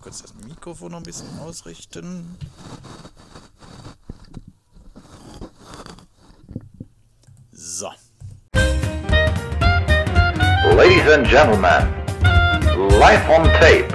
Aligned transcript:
kurz 0.00 0.22
das 0.22 0.34
Mikrofon 0.34 0.92
noch 0.92 0.98
ein 0.98 1.02
bisschen 1.02 1.28
ausrichten. 1.40 2.36
So. 7.52 7.90
Ladies 10.76 11.06
and 11.12 11.26
gentlemen, 11.26 11.86
live 12.98 13.28
on 13.28 13.44
tape 13.60 13.90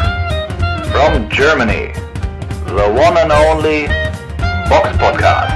from 0.91 1.28
Germany, 1.29 1.94
the 2.68 2.88
one 2.88 3.18
and 3.18 3.32
only 3.32 3.88
Box 4.70 4.90
Podcast. 4.98 5.55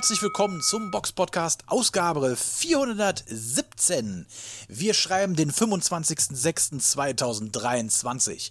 Herzlich 0.00 0.22
willkommen 0.22 0.62
zum 0.62 0.90
Box 0.90 1.12
Podcast 1.12 1.62
Ausgabe 1.66 2.34
417. 2.34 4.26
Wir 4.66 4.94
schreiben 4.94 5.36
den 5.36 5.52
25.06.2023. 5.52 8.50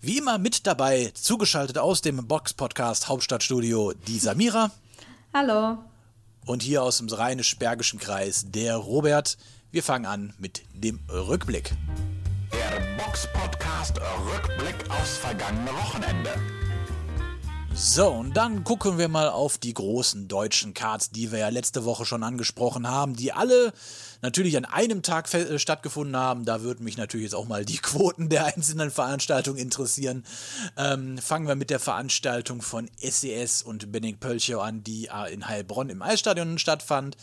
Wie 0.00 0.18
immer 0.18 0.38
mit 0.38 0.68
dabei, 0.68 1.10
zugeschaltet 1.14 1.78
aus 1.78 2.00
dem 2.00 2.28
Box 2.28 2.54
Podcast 2.54 3.08
Hauptstadtstudio, 3.08 3.92
die 4.06 4.20
Samira. 4.20 4.70
Hallo. 5.32 5.78
Und 6.46 6.62
hier 6.62 6.84
aus 6.84 6.98
dem 6.98 7.08
rheinisch-bergischen 7.08 7.98
Kreis, 7.98 8.44
der 8.46 8.76
Robert. 8.76 9.36
Wir 9.72 9.82
fangen 9.82 10.06
an 10.06 10.32
mit 10.38 10.62
dem 10.74 11.00
Rückblick. 11.10 11.72
Der 12.52 12.80
Box 13.02 13.26
Podcast 13.32 13.98
Rückblick 14.32 14.88
aufs 14.90 15.16
vergangene 15.16 15.72
Wochenende. 15.72 16.30
So, 17.76 18.08
und 18.08 18.36
dann 18.36 18.62
gucken 18.62 18.98
wir 18.98 19.08
mal 19.08 19.28
auf 19.28 19.58
die 19.58 19.74
großen 19.74 20.28
deutschen 20.28 20.74
Cards, 20.74 21.10
die 21.10 21.32
wir 21.32 21.40
ja 21.40 21.48
letzte 21.48 21.84
Woche 21.84 22.06
schon 22.06 22.22
angesprochen 22.22 22.88
haben, 22.88 23.16
die 23.16 23.32
alle 23.32 23.72
natürlich 24.22 24.56
an 24.56 24.64
einem 24.64 25.02
Tag 25.02 25.32
äh, 25.34 25.58
stattgefunden 25.58 26.16
haben. 26.16 26.44
Da 26.44 26.62
würden 26.62 26.84
mich 26.84 26.96
natürlich 26.96 27.24
jetzt 27.24 27.34
auch 27.34 27.48
mal 27.48 27.64
die 27.64 27.76
Quoten 27.82 28.28
der 28.28 28.44
einzelnen 28.46 28.92
Veranstaltungen 28.92 29.58
interessieren. 29.58 30.24
Ähm, 30.76 31.18
fangen 31.18 31.48
wir 31.48 31.56
mit 31.56 31.68
der 31.68 31.80
Veranstaltung 31.80 32.62
von 32.62 32.88
SES 32.96 33.62
e 33.62 33.68
und 33.68 33.90
Benning 33.90 34.18
Pölchow 34.18 34.62
an, 34.62 34.84
die 34.84 35.06
äh, 35.06 35.34
in 35.34 35.48
Heilbronn 35.48 35.90
im 35.90 36.00
Eisstadion 36.00 36.58
stattfand. 36.58 37.16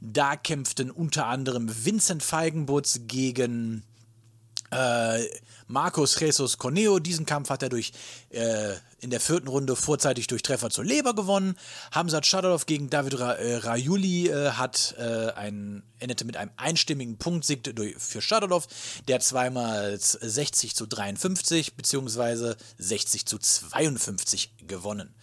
Da 0.00 0.36
kämpften 0.36 0.90
unter 0.90 1.26
anderem 1.26 1.70
Vincent 1.84 2.22
Feigenbutz 2.22 3.00
gegen 3.06 3.84
äh, 4.70 5.24
Marcos 5.66 6.18
Jesus 6.18 6.58
Corneo. 6.58 6.98
Diesen 6.98 7.26
Kampf 7.26 7.50
hat 7.50 7.62
er 7.62 7.68
durch 7.68 7.92
äh, 8.30 8.74
in 9.00 9.10
der 9.10 9.20
vierten 9.20 9.48
Runde 9.48 9.76
vorzeitig 9.76 10.26
durch 10.26 10.42
Treffer 10.42 10.70
zur 10.70 10.84
Leber 10.84 11.14
gewonnen. 11.14 11.56
Hamzat 11.92 12.26
Shadolov 12.26 12.66
gegen 12.66 12.90
David 12.90 13.18
Ra 13.18 13.32
äh, 13.34 13.56
Rajuli 13.56 14.28
äh, 14.28 14.52
hat 14.52 14.94
äh, 14.98 15.30
ein, 15.32 15.82
endete 15.98 16.24
mit 16.24 16.36
einem 16.36 16.50
einstimmigen 16.56 17.18
Punktsieg 17.18 17.74
für 17.98 18.22
Shadolov, 18.22 18.66
der 19.06 19.20
zweimal 19.20 19.98
60 19.98 20.74
zu 20.74 20.86
53 20.86 21.76
bzw. 21.76 22.54
60 22.78 23.26
zu 23.26 23.38
52 23.38 24.54
gewonnen. 24.66 25.14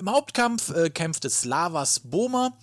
Im 0.00 0.10
Hauptkampf 0.10 0.70
äh, 0.70 0.88
kämpfte 0.88 1.28
Slavas 1.28 2.00
Boma. 2.00 2.56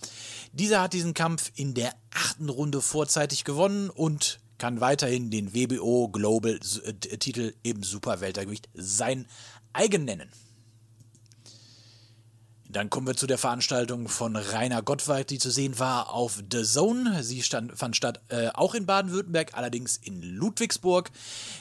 Dieser 0.53 0.81
hat 0.81 0.93
diesen 0.93 1.13
Kampf 1.13 1.51
in 1.55 1.75
der 1.75 1.93
achten 2.11 2.49
Runde 2.49 2.81
vorzeitig 2.81 3.43
gewonnen 3.43 3.91
und 3.91 4.39
kann 4.57 4.81
weiterhin 4.81 5.31
den 5.31 5.53
WBO 5.53 6.09
Global 6.09 6.59
äh, 6.83 6.93
Titel 7.17 7.53
im 7.63 7.83
Superweltergewicht 7.83 8.69
sein 8.73 9.27
eigen 9.73 10.05
nennen. 10.05 10.31
Dann 12.69 12.89
kommen 12.89 13.07
wir 13.07 13.15
zu 13.15 13.27
der 13.27 13.37
Veranstaltung 13.37 14.09
von 14.09 14.35
Rainer 14.35 14.81
Gottwald, 14.81 15.29
die 15.29 15.37
zu 15.37 15.49
sehen 15.51 15.79
war 15.79 16.13
auf 16.13 16.43
The 16.51 16.63
Zone. 16.63 17.23
Sie 17.23 17.41
stand, 17.41 17.77
fand 17.77 17.95
statt 17.95 18.19
äh, 18.27 18.49
auch 18.49 18.75
in 18.75 18.85
Baden-Württemberg, 18.85 19.53
allerdings 19.53 19.95
in 19.95 20.21
Ludwigsburg. 20.21 21.09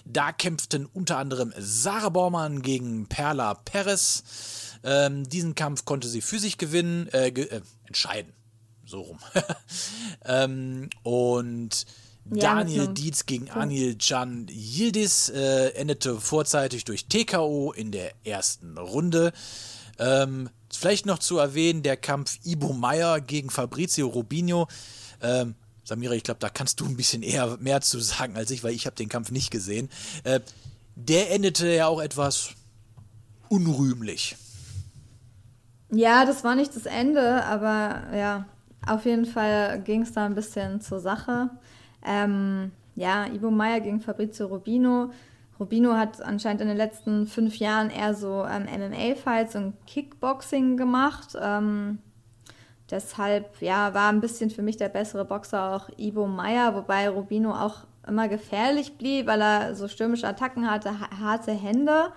Da 0.05 0.33
kämpften 0.33 0.87
unter 0.87 1.19
anderem 1.19 1.53
Sarah 1.59 2.09
Bormann 2.09 2.61
gegen 2.61 3.07
Perla 3.07 3.55
Perez. 3.55 4.25
Ähm, 4.83 5.29
diesen 5.29 5.55
Kampf 5.55 5.85
konnte 5.85 6.09
sie 6.09 6.21
für 6.21 6.41
sich 6.41 6.59
gewinnen, 6.59 7.09
äh, 7.13 7.31
ge 7.31 7.47
äh, 7.47 7.61
entscheiden. 7.85 8.33
So 8.85 9.03
rum. 9.03 9.19
ähm, 10.25 10.91
und 11.05 11.87
ja, 12.31 12.55
Daniel 12.55 12.89
Dietz 12.89 13.27
gegen 13.27 13.51
Anil 13.51 13.97
Can 13.97 14.47
Yildiz 14.49 15.29
äh, 15.29 15.69
endete 15.71 16.21
vorzeitig 16.21 16.85
durch 16.85 17.07
TKO 17.07 17.73
in 17.73 17.93
der 17.93 18.13
ersten 18.25 18.79
Runde. 18.79 19.33
Ähm, 19.99 20.51
vielleicht 20.73 21.07
noch 21.07 21.19
zu 21.19 21.39
erwähnen, 21.39 21.83
der 21.83 21.97
Kampf 21.97 22.39
Ibo 22.45 22.73
Meyer 22.73 23.21
gegen 23.21 23.51
Fabrizio 23.51 24.09
Rubinho. 24.09 24.67
Ähm, 25.23 25.55
Samira, 25.85 26.15
ich 26.15 26.25
glaube, 26.25 26.41
da 26.41 26.49
kannst 26.49 26.81
du 26.81 26.85
ein 26.85 26.97
bisschen 26.97 27.23
eher 27.23 27.57
mehr 27.59 27.81
zu 27.81 28.01
sagen 28.01 28.37
als 28.37 28.51
ich, 28.51 28.65
weil 28.65 28.73
ich 28.75 28.87
habe 28.87 28.97
den 28.97 29.09
Kampf 29.09 29.31
nicht 29.31 29.51
gesehen. 29.51 29.89
Äh, 30.25 30.41
der 30.97 31.31
endete 31.31 31.69
ja 31.69 31.87
auch 31.87 32.01
etwas 32.01 32.51
unrühmlich. 33.49 34.37
Ja, 35.93 36.25
das 36.25 36.43
war 36.43 36.57
nicht 36.57 36.75
das 36.75 36.87
Ende, 36.87 37.45
aber 37.45 38.17
ja, 38.17 38.47
auf 38.87 39.05
jeden 39.05 39.27
Fall 39.27 39.81
ging 39.83 40.03
es 40.03 40.13
da 40.13 40.27
ein 40.27 40.35
bisschen 40.35 40.81
zur 40.81 40.99
Sache. 40.99 41.51
Ähm, 42.07 42.71
ja, 42.95 43.27
Ivo 43.27 43.51
Meyer 43.51 43.81
gegen 43.81 44.01
Fabrizio 44.01 44.47
Rubino. 44.47 45.11
Rubino 45.59 45.95
hat 45.95 46.23
anscheinend 46.23 46.63
in 46.63 46.69
den 46.69 46.77
letzten 46.77 47.27
fünf 47.27 47.59
Jahren 47.59 47.91
eher 47.91 48.15
so 48.15 48.45
ähm, 48.45 48.65
MMA-Fights 48.65 49.57
und 49.57 49.75
Kickboxing 49.87 50.77
gemacht. 50.77 51.37
Ähm, 51.41 51.99
deshalb 52.91 53.61
ja, 53.61 53.93
war 53.95 54.11
ein 54.11 54.21
bisschen 54.21 54.51
für 54.51 54.63
mich 54.63 54.77
der 54.77 54.89
bessere 54.89 55.25
Boxer 55.25 55.75
auch 55.75 55.89
Ivo 55.99 56.27
Meyer, 56.27 56.75
wobei 56.75 57.09
Rubino 57.09 57.53
auch 57.53 57.87
immer 58.07 58.29
gefährlich 58.29 58.97
blieb, 58.99 59.27
weil 59.27 59.41
er 59.41 59.75
so 59.75 59.89
stürmische 59.89 60.29
Attacken 60.29 60.71
hatte, 60.71 60.95
harte 61.21 61.53
Hände. 61.53 62.13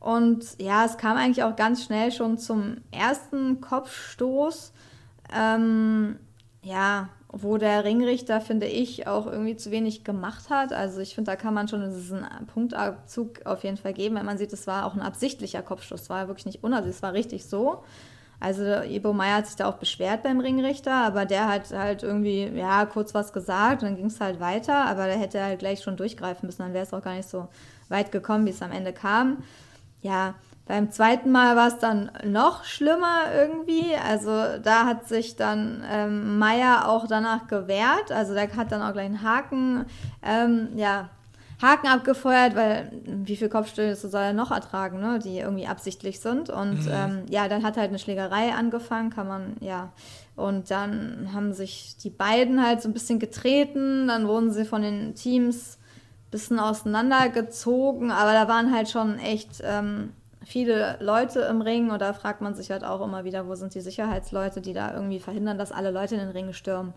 Und 0.00 0.60
ja, 0.60 0.84
es 0.84 0.98
kam 0.98 1.16
eigentlich 1.16 1.42
auch 1.42 1.56
ganz 1.56 1.84
schnell 1.84 2.12
schon 2.12 2.38
zum 2.38 2.78
ersten 2.90 3.60
Kopfstoß. 3.60 4.72
Ähm, 5.34 6.18
ja, 6.62 7.08
wo 7.42 7.58
der 7.58 7.84
Ringrichter, 7.84 8.40
finde 8.40 8.66
ich, 8.66 9.06
auch 9.06 9.26
irgendwie 9.26 9.56
zu 9.56 9.70
wenig 9.70 10.04
gemacht 10.04 10.48
hat. 10.48 10.72
Also 10.72 11.00
ich 11.00 11.14
finde, 11.14 11.30
da 11.30 11.36
kann 11.36 11.54
man 11.54 11.68
schon 11.68 11.88
diesen 11.90 12.26
Punktabzug 12.52 13.44
auf 13.44 13.64
jeden 13.64 13.76
Fall 13.76 13.92
geben, 13.92 14.16
wenn 14.16 14.26
man 14.26 14.38
sieht, 14.38 14.52
es 14.52 14.66
war 14.66 14.86
auch 14.86 14.94
ein 14.94 15.02
absichtlicher 15.02 15.62
Kopfstoß. 15.62 16.02
Es 16.02 16.10
war 16.10 16.28
wirklich 16.28 16.46
nicht 16.46 16.64
unabsichtlich, 16.64 16.96
es 16.96 17.02
war 17.02 17.12
richtig 17.12 17.46
so. 17.46 17.82
Also 18.38 18.82
Ibo 18.82 19.12
Meyer 19.12 19.36
hat 19.36 19.46
sich 19.46 19.56
da 19.56 19.66
auch 19.66 19.76
beschwert 19.76 20.22
beim 20.22 20.40
Ringrichter, 20.40 20.92
aber 20.92 21.24
der 21.24 21.48
hat 21.48 21.70
halt 21.70 22.02
irgendwie, 22.02 22.44
ja, 22.44 22.84
kurz 22.84 23.14
was 23.14 23.32
gesagt 23.32 23.82
und 23.82 23.88
dann 23.88 23.96
ging 23.96 24.06
es 24.06 24.20
halt 24.20 24.40
weiter, 24.40 24.84
aber 24.86 25.06
der 25.06 25.18
hätte 25.18 25.42
halt 25.42 25.58
gleich 25.58 25.82
schon 25.82 25.96
durchgreifen 25.96 26.46
müssen, 26.46 26.62
dann 26.62 26.74
wäre 26.74 26.84
es 26.84 26.92
auch 26.92 27.02
gar 27.02 27.14
nicht 27.14 27.28
so 27.28 27.48
weit 27.88 28.12
gekommen, 28.12 28.44
wie 28.44 28.50
es 28.50 28.60
am 28.60 28.72
Ende 28.72 28.92
kam. 28.92 29.42
Ja, 30.02 30.34
beim 30.66 30.90
zweiten 30.90 31.30
Mal 31.30 31.54
war 31.54 31.68
es 31.68 31.78
dann 31.78 32.10
noch 32.24 32.64
schlimmer 32.64 33.32
irgendwie. 33.32 33.94
Also 34.04 34.30
da 34.62 34.84
hat 34.84 35.06
sich 35.06 35.36
dann 35.36 35.84
ähm, 35.88 36.38
Meier 36.38 36.88
auch 36.88 37.06
danach 37.06 37.46
gewehrt. 37.46 38.10
Also 38.10 38.34
der 38.34 38.54
hat 38.56 38.72
dann 38.72 38.82
auch 38.82 38.92
gleich 38.92 39.06
einen 39.06 39.22
Haken, 39.22 39.86
ähm, 40.24 40.70
ja, 40.74 41.08
Haken 41.62 41.86
abgefeuert, 41.86 42.56
weil 42.56 42.90
wie 43.06 43.36
viel 43.36 43.48
Kopfstöße 43.48 44.08
soll 44.08 44.20
er 44.20 44.32
noch 44.32 44.50
ertragen, 44.50 45.00
ne? 45.00 45.20
die 45.20 45.38
irgendwie 45.38 45.68
absichtlich 45.68 46.20
sind. 46.20 46.50
Und 46.50 46.84
mhm. 46.84 46.90
ähm, 46.90 47.22
ja, 47.30 47.48
dann 47.48 47.62
hat 47.62 47.76
halt 47.76 47.88
eine 47.88 48.00
Schlägerei 48.00 48.52
angefangen, 48.52 49.10
kann 49.10 49.28
man, 49.28 49.56
ja. 49.60 49.92
Und 50.34 50.70
dann 50.70 51.30
haben 51.32 51.54
sich 51.54 51.96
die 52.02 52.10
beiden 52.10 52.62
halt 52.62 52.82
so 52.82 52.88
ein 52.88 52.92
bisschen 52.92 53.18
getreten. 53.20 54.08
Dann 54.08 54.26
wurden 54.26 54.50
sie 54.50 54.66
von 54.66 54.82
den 54.82 55.14
Teams 55.14 55.78
ein 56.26 56.30
bisschen 56.30 56.58
auseinandergezogen. 56.58 58.10
Aber 58.10 58.32
da 58.32 58.48
waren 58.48 58.74
halt 58.74 58.90
schon 58.90 59.18
echt 59.18 59.62
ähm, 59.64 60.12
viele 60.46 60.96
Leute 61.00 61.40
im 61.40 61.60
Ring 61.60 61.90
und 61.90 62.00
da 62.00 62.12
fragt 62.12 62.40
man 62.40 62.54
sich 62.54 62.70
halt 62.70 62.84
auch 62.84 63.04
immer 63.04 63.24
wieder, 63.24 63.48
wo 63.48 63.56
sind 63.56 63.74
die 63.74 63.80
Sicherheitsleute, 63.80 64.60
die 64.60 64.72
da 64.72 64.94
irgendwie 64.94 65.18
verhindern, 65.18 65.58
dass 65.58 65.72
alle 65.72 65.90
Leute 65.90 66.14
in 66.14 66.20
den 66.20 66.30
Ring 66.30 66.52
stürmen. 66.52 66.94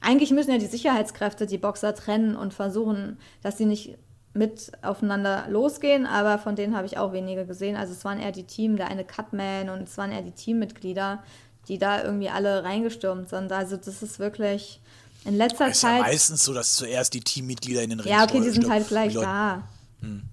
Eigentlich 0.00 0.30
müssen 0.30 0.50
ja 0.50 0.58
die 0.58 0.66
Sicherheitskräfte 0.66 1.46
die 1.46 1.58
Boxer 1.58 1.94
trennen 1.94 2.36
und 2.36 2.54
versuchen, 2.54 3.18
dass 3.42 3.58
sie 3.58 3.66
nicht 3.66 3.98
mit 4.32 4.72
aufeinander 4.82 5.44
losgehen, 5.48 6.06
aber 6.06 6.38
von 6.38 6.56
denen 6.56 6.74
habe 6.74 6.86
ich 6.86 6.96
auch 6.96 7.12
wenige 7.12 7.44
gesehen. 7.44 7.76
Also 7.76 7.92
es 7.92 8.04
waren 8.04 8.18
eher 8.18 8.32
die 8.32 8.44
Team, 8.44 8.76
der 8.76 8.88
eine 8.88 9.04
Cutman 9.04 9.68
und 9.68 9.88
es 9.88 9.98
waren 9.98 10.10
eher 10.10 10.22
die 10.22 10.32
Teammitglieder, 10.32 11.22
die 11.68 11.78
da 11.78 12.02
irgendwie 12.02 12.30
alle 12.30 12.64
reingestürmt 12.64 13.28
sind. 13.28 13.52
Also 13.52 13.76
das 13.76 14.02
ist 14.02 14.18
wirklich 14.18 14.80
in 15.26 15.36
letzter 15.36 15.66
es 15.66 15.76
ist 15.76 15.80
Zeit. 15.82 15.98
Ja 15.98 16.02
meistens 16.02 16.44
so, 16.44 16.54
dass 16.54 16.76
zuerst 16.76 17.12
die 17.12 17.20
Teammitglieder 17.20 17.82
in 17.82 17.90
den 17.90 18.00
Ring 18.00 18.10
Ja, 18.10 18.24
okay, 18.24 18.40
die 18.40 18.50
sind 18.50 18.70
halt 18.70 18.88
gleich 18.88 19.12
da. 19.12 19.62
Hm 20.00 20.30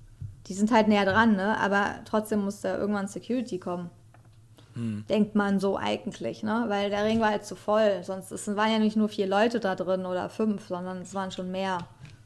die 0.48 0.54
sind 0.54 0.72
halt 0.72 0.88
näher 0.88 1.06
dran, 1.06 1.36
ne? 1.36 1.57
aber 1.60 1.95
trotzdem 2.06 2.44
muss 2.44 2.62
da 2.62 2.78
irgendwann 2.78 3.07
Security 3.07 3.60
kommen. 3.60 3.90
Hm. 4.74 5.06
Denkt 5.07 5.36
man 5.36 5.60
so 5.60 5.78
eigentlich, 5.78 6.42
ne? 6.42 6.66
Weil 6.68 6.90
der 6.90 7.06
Ring 7.06 7.19
war 7.19 7.30
halt 7.30 7.45
zu 7.45 7.56
voll. 7.56 8.01
Sonst 8.04 8.31
es 8.31 8.48
waren 8.48 8.72
ja 8.72 8.80
nicht 8.80 8.98
nur 8.98 9.07
vier 9.07 9.28
Leute 9.28 9.60
da 9.60 9.75
drin 9.75 10.06
oder 10.06 10.30
fünf, 10.30 10.68
sondern 10.68 11.01
es 11.01 11.13
waren 11.13 11.31
schon 11.31 11.51
mehr. 11.51 11.78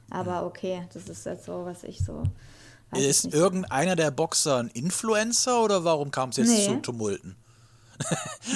Aber 0.10 0.46
okay, 0.46 0.88
das 0.94 1.10
ist 1.10 1.26
jetzt 1.26 1.46
so, 1.46 1.66
was 1.66 1.84
ich 1.84 2.04
so. 2.06 2.24
Ist 2.96 3.34
irgendeiner 3.34 3.98
der 3.98 4.12
Boxer 4.12 4.60
ein 4.60 4.70
Influencer 4.70 5.62
oder 5.62 5.84
warum 5.84 6.10
kam 6.10 6.30
es 6.30 6.38
jetzt 6.38 6.48
nee. 6.48 6.66
zu 6.68 6.76
Tumulten? 6.78 7.36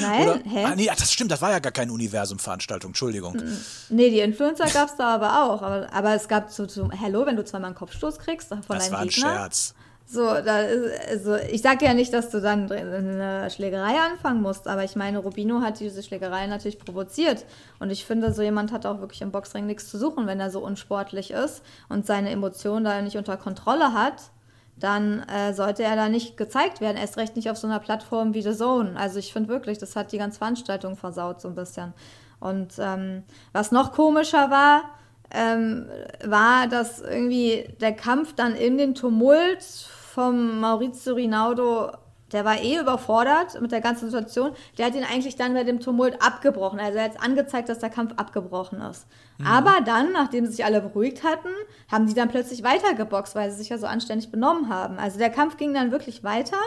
Nein, 0.02 0.30
Oder, 0.30 0.40
hä? 0.44 0.66
Ah, 0.66 0.76
nee, 0.76 0.90
ach, 0.90 0.96
das 0.96 1.12
stimmt, 1.12 1.32
das 1.32 1.42
war 1.42 1.52
ja 1.52 1.60
gar 1.60 1.72
keine 1.72 1.92
Universum-Veranstaltung, 1.92 2.90
Entschuldigung. 2.90 3.42
Nee, 3.90 4.10
die 4.10 4.20
Influencer 4.20 4.66
gab 4.68 4.90
es 4.90 4.96
da 4.96 5.16
aber 5.16 5.44
auch. 5.44 5.62
Aber, 5.62 5.92
aber 5.92 6.16
es 6.16 6.28
gab 6.28 6.52
so, 6.52 6.68
so, 6.68 6.90
Hello, 6.92 7.26
wenn 7.26 7.36
du 7.36 7.44
zweimal 7.44 7.68
einen 7.68 7.76
Kopfstoß 7.76 8.20
kriegst 8.20 8.50
von 8.50 8.62
das 8.68 8.86
deinem 8.86 8.92
war 8.94 9.00
ein 9.00 9.08
Gegner. 9.08 9.30
Scherz. 9.32 9.76
So, 10.06 10.26
da 10.26 10.66
also 11.10 11.38
ich 11.38 11.62
sage 11.62 11.86
ja 11.86 11.94
nicht, 11.94 12.14
dass 12.14 12.30
du 12.30 12.42
dann 12.42 12.70
eine 12.70 13.50
Schlägerei 13.50 13.98
anfangen 13.98 14.42
musst, 14.42 14.68
aber 14.68 14.84
ich 14.84 14.98
meine, 14.98 15.20
Rubino 15.20 15.62
hat 15.62 15.80
diese 15.80 16.04
Schlägerei 16.04 16.48
natürlich 16.48 16.80
provoziert. 16.80 17.46
Und 17.80 17.92
ich 17.92 18.04
finde, 18.04 18.34
so 18.34 18.42
jemand 18.42 18.74
hat 18.74 18.86
auch 18.86 19.00
wirklich 19.00 19.22
im 19.22 19.32
Boxring 19.32 19.66
nichts 19.68 19.90
zu 19.90 19.98
suchen, 19.98 20.28
wenn 20.28 20.42
er 20.42 20.52
so 20.52 20.60
unsportlich 20.60 21.32
ist 21.32 21.62
und 21.88 22.06
seine 22.06 22.30
Emotionen 22.30 22.84
da 22.84 23.02
nicht 23.02 23.16
unter 23.16 23.38
Kontrolle 23.38 23.94
hat. 23.94 24.32
Dann 24.82 25.22
äh, 25.30 25.54
sollte 25.54 25.84
er 25.84 25.96
da 25.96 26.10
nicht 26.10 26.36
gezeigt 26.36 26.82
werden, 26.82 26.98
erst 26.98 27.18
recht 27.18 27.36
nicht 27.36 27.50
auf 27.50 27.58
so 27.58 27.68
einer 27.68 27.80
Plattform 27.80 28.34
wie 28.34 28.42
The 28.42 28.54
Zone. 28.54 28.98
Also 28.98 29.20
ich 29.20 29.32
finde 29.32 29.48
wirklich, 29.48 29.78
das 29.78 29.96
hat 29.96 30.12
die 30.12 30.18
ganze 30.18 30.40
Veranstaltung 30.40 30.98
versaut 30.98 31.40
so 31.40 31.48
ein 31.48 31.56
bisschen. 31.56 31.94
Und 32.40 32.74
ähm, 32.80 33.24
was 33.54 33.72
noch 33.72 33.94
komischer 33.94 34.50
war, 34.50 34.90
ähm, 35.30 35.86
war, 36.26 36.68
dass 36.68 37.00
irgendwie 37.00 37.70
der 37.80 37.94
Kampf 37.94 38.34
dann 38.34 38.56
in 38.56 38.80
den 38.80 38.96
Tumult 38.96 39.62
vom 39.62 40.60
Maurizio 40.60 41.14
Rinaldo, 41.14 41.92
der 42.32 42.46
war 42.46 42.62
eh 42.62 42.80
überfordert 42.80 43.60
mit 43.62 43.72
der 43.72 43.82
ganzen 43.82 44.06
Situation. 44.06 44.52
Der 44.78 44.86
hat 44.86 44.96
ihn 44.96 45.04
eigentlich 45.04 45.36
dann 45.36 45.54
bei 45.54 45.64
dem 45.64 45.80
Tumult 45.80 46.22
abgebrochen. 46.22 46.80
Also 46.80 46.98
er 46.98 47.06
hat 47.06 47.22
angezeigt, 47.22 47.70
dass 47.70 47.80
der 47.80 47.90
Kampf 47.90 48.14
abgebrochen 48.18 48.82
ist. 48.82 49.06
Aber 49.44 49.80
dann, 49.84 50.12
nachdem 50.12 50.46
sich 50.46 50.64
alle 50.64 50.82
beruhigt 50.82 51.24
hatten, 51.24 51.50
haben 51.92 52.08
die 52.08 52.14
dann 52.14 52.30
plötzlich 52.30 52.64
weitergeboxt, 52.64 53.36
weil 53.36 53.50
sie 53.52 53.58
sich 53.58 53.70
ja 53.70 53.78
so 53.78 53.88
anständig 53.88 54.32
benommen 54.32 54.70
haben. 54.70 55.00
Also 55.00 55.18
der 55.18 55.32
Kampf 55.32 55.58
ging 55.58 55.74
dann 55.74 55.92
wirklich 55.92 56.24
weiter 56.24 56.58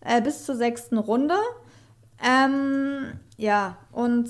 äh, 0.00 0.20
bis 0.20 0.44
zur 0.44 0.54
sechsten 0.54 0.98
Runde. 0.98 1.36
Ähm, 2.22 3.18
ja, 3.36 3.76
und 3.90 4.28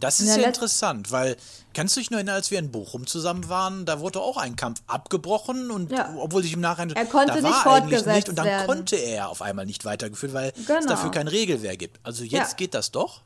Das 0.00 0.20
ist 0.20 0.34
ja 0.36 0.42
interessant, 0.44 1.10
weil, 1.12 1.36
kannst 1.74 1.94
du 1.96 2.00
dich 2.00 2.10
nur 2.10 2.18
erinnern, 2.18 2.34
als 2.36 2.50
wir 2.50 2.58
in 2.58 2.70
Bochum 2.72 3.06
zusammen 3.06 3.48
waren, 3.48 3.84
da 3.84 4.00
wurde 4.00 4.20
auch 4.20 4.36
ein 4.38 4.56
Kampf 4.56 4.80
abgebrochen 4.86 5.70
und 5.70 5.92
Ja. 5.92 6.14
obwohl 6.18 6.42
sich 6.42 6.52
im 6.54 6.60
Nachhinein, 6.60 6.96
Er 6.96 7.06
konnte 7.06 7.28
da 7.28 7.34
nicht 7.34 7.44
war 7.44 7.66
eigentlich 7.74 7.98
fortgesetzt 8.00 8.06
nicht 8.16 8.28
und 8.30 8.36
dann 8.36 8.46
werden. 8.46 8.66
konnte 8.66 8.96
er 8.96 9.28
auf 9.28 9.42
einmal 9.42 9.66
nicht 9.66 9.84
weitergeführt, 9.84 10.32
weil 10.32 10.52
es 10.58 10.66
Genau. 10.66 10.86
dafür 10.86 11.10
kein 11.10 11.28
Regelwerk 11.28 11.78
gibt. 11.78 12.00
Also 12.02 12.24
jetzt 12.24 12.32
Ja. 12.52 12.56
geht 12.56 12.74
das 12.74 12.90
doch. 12.90 13.20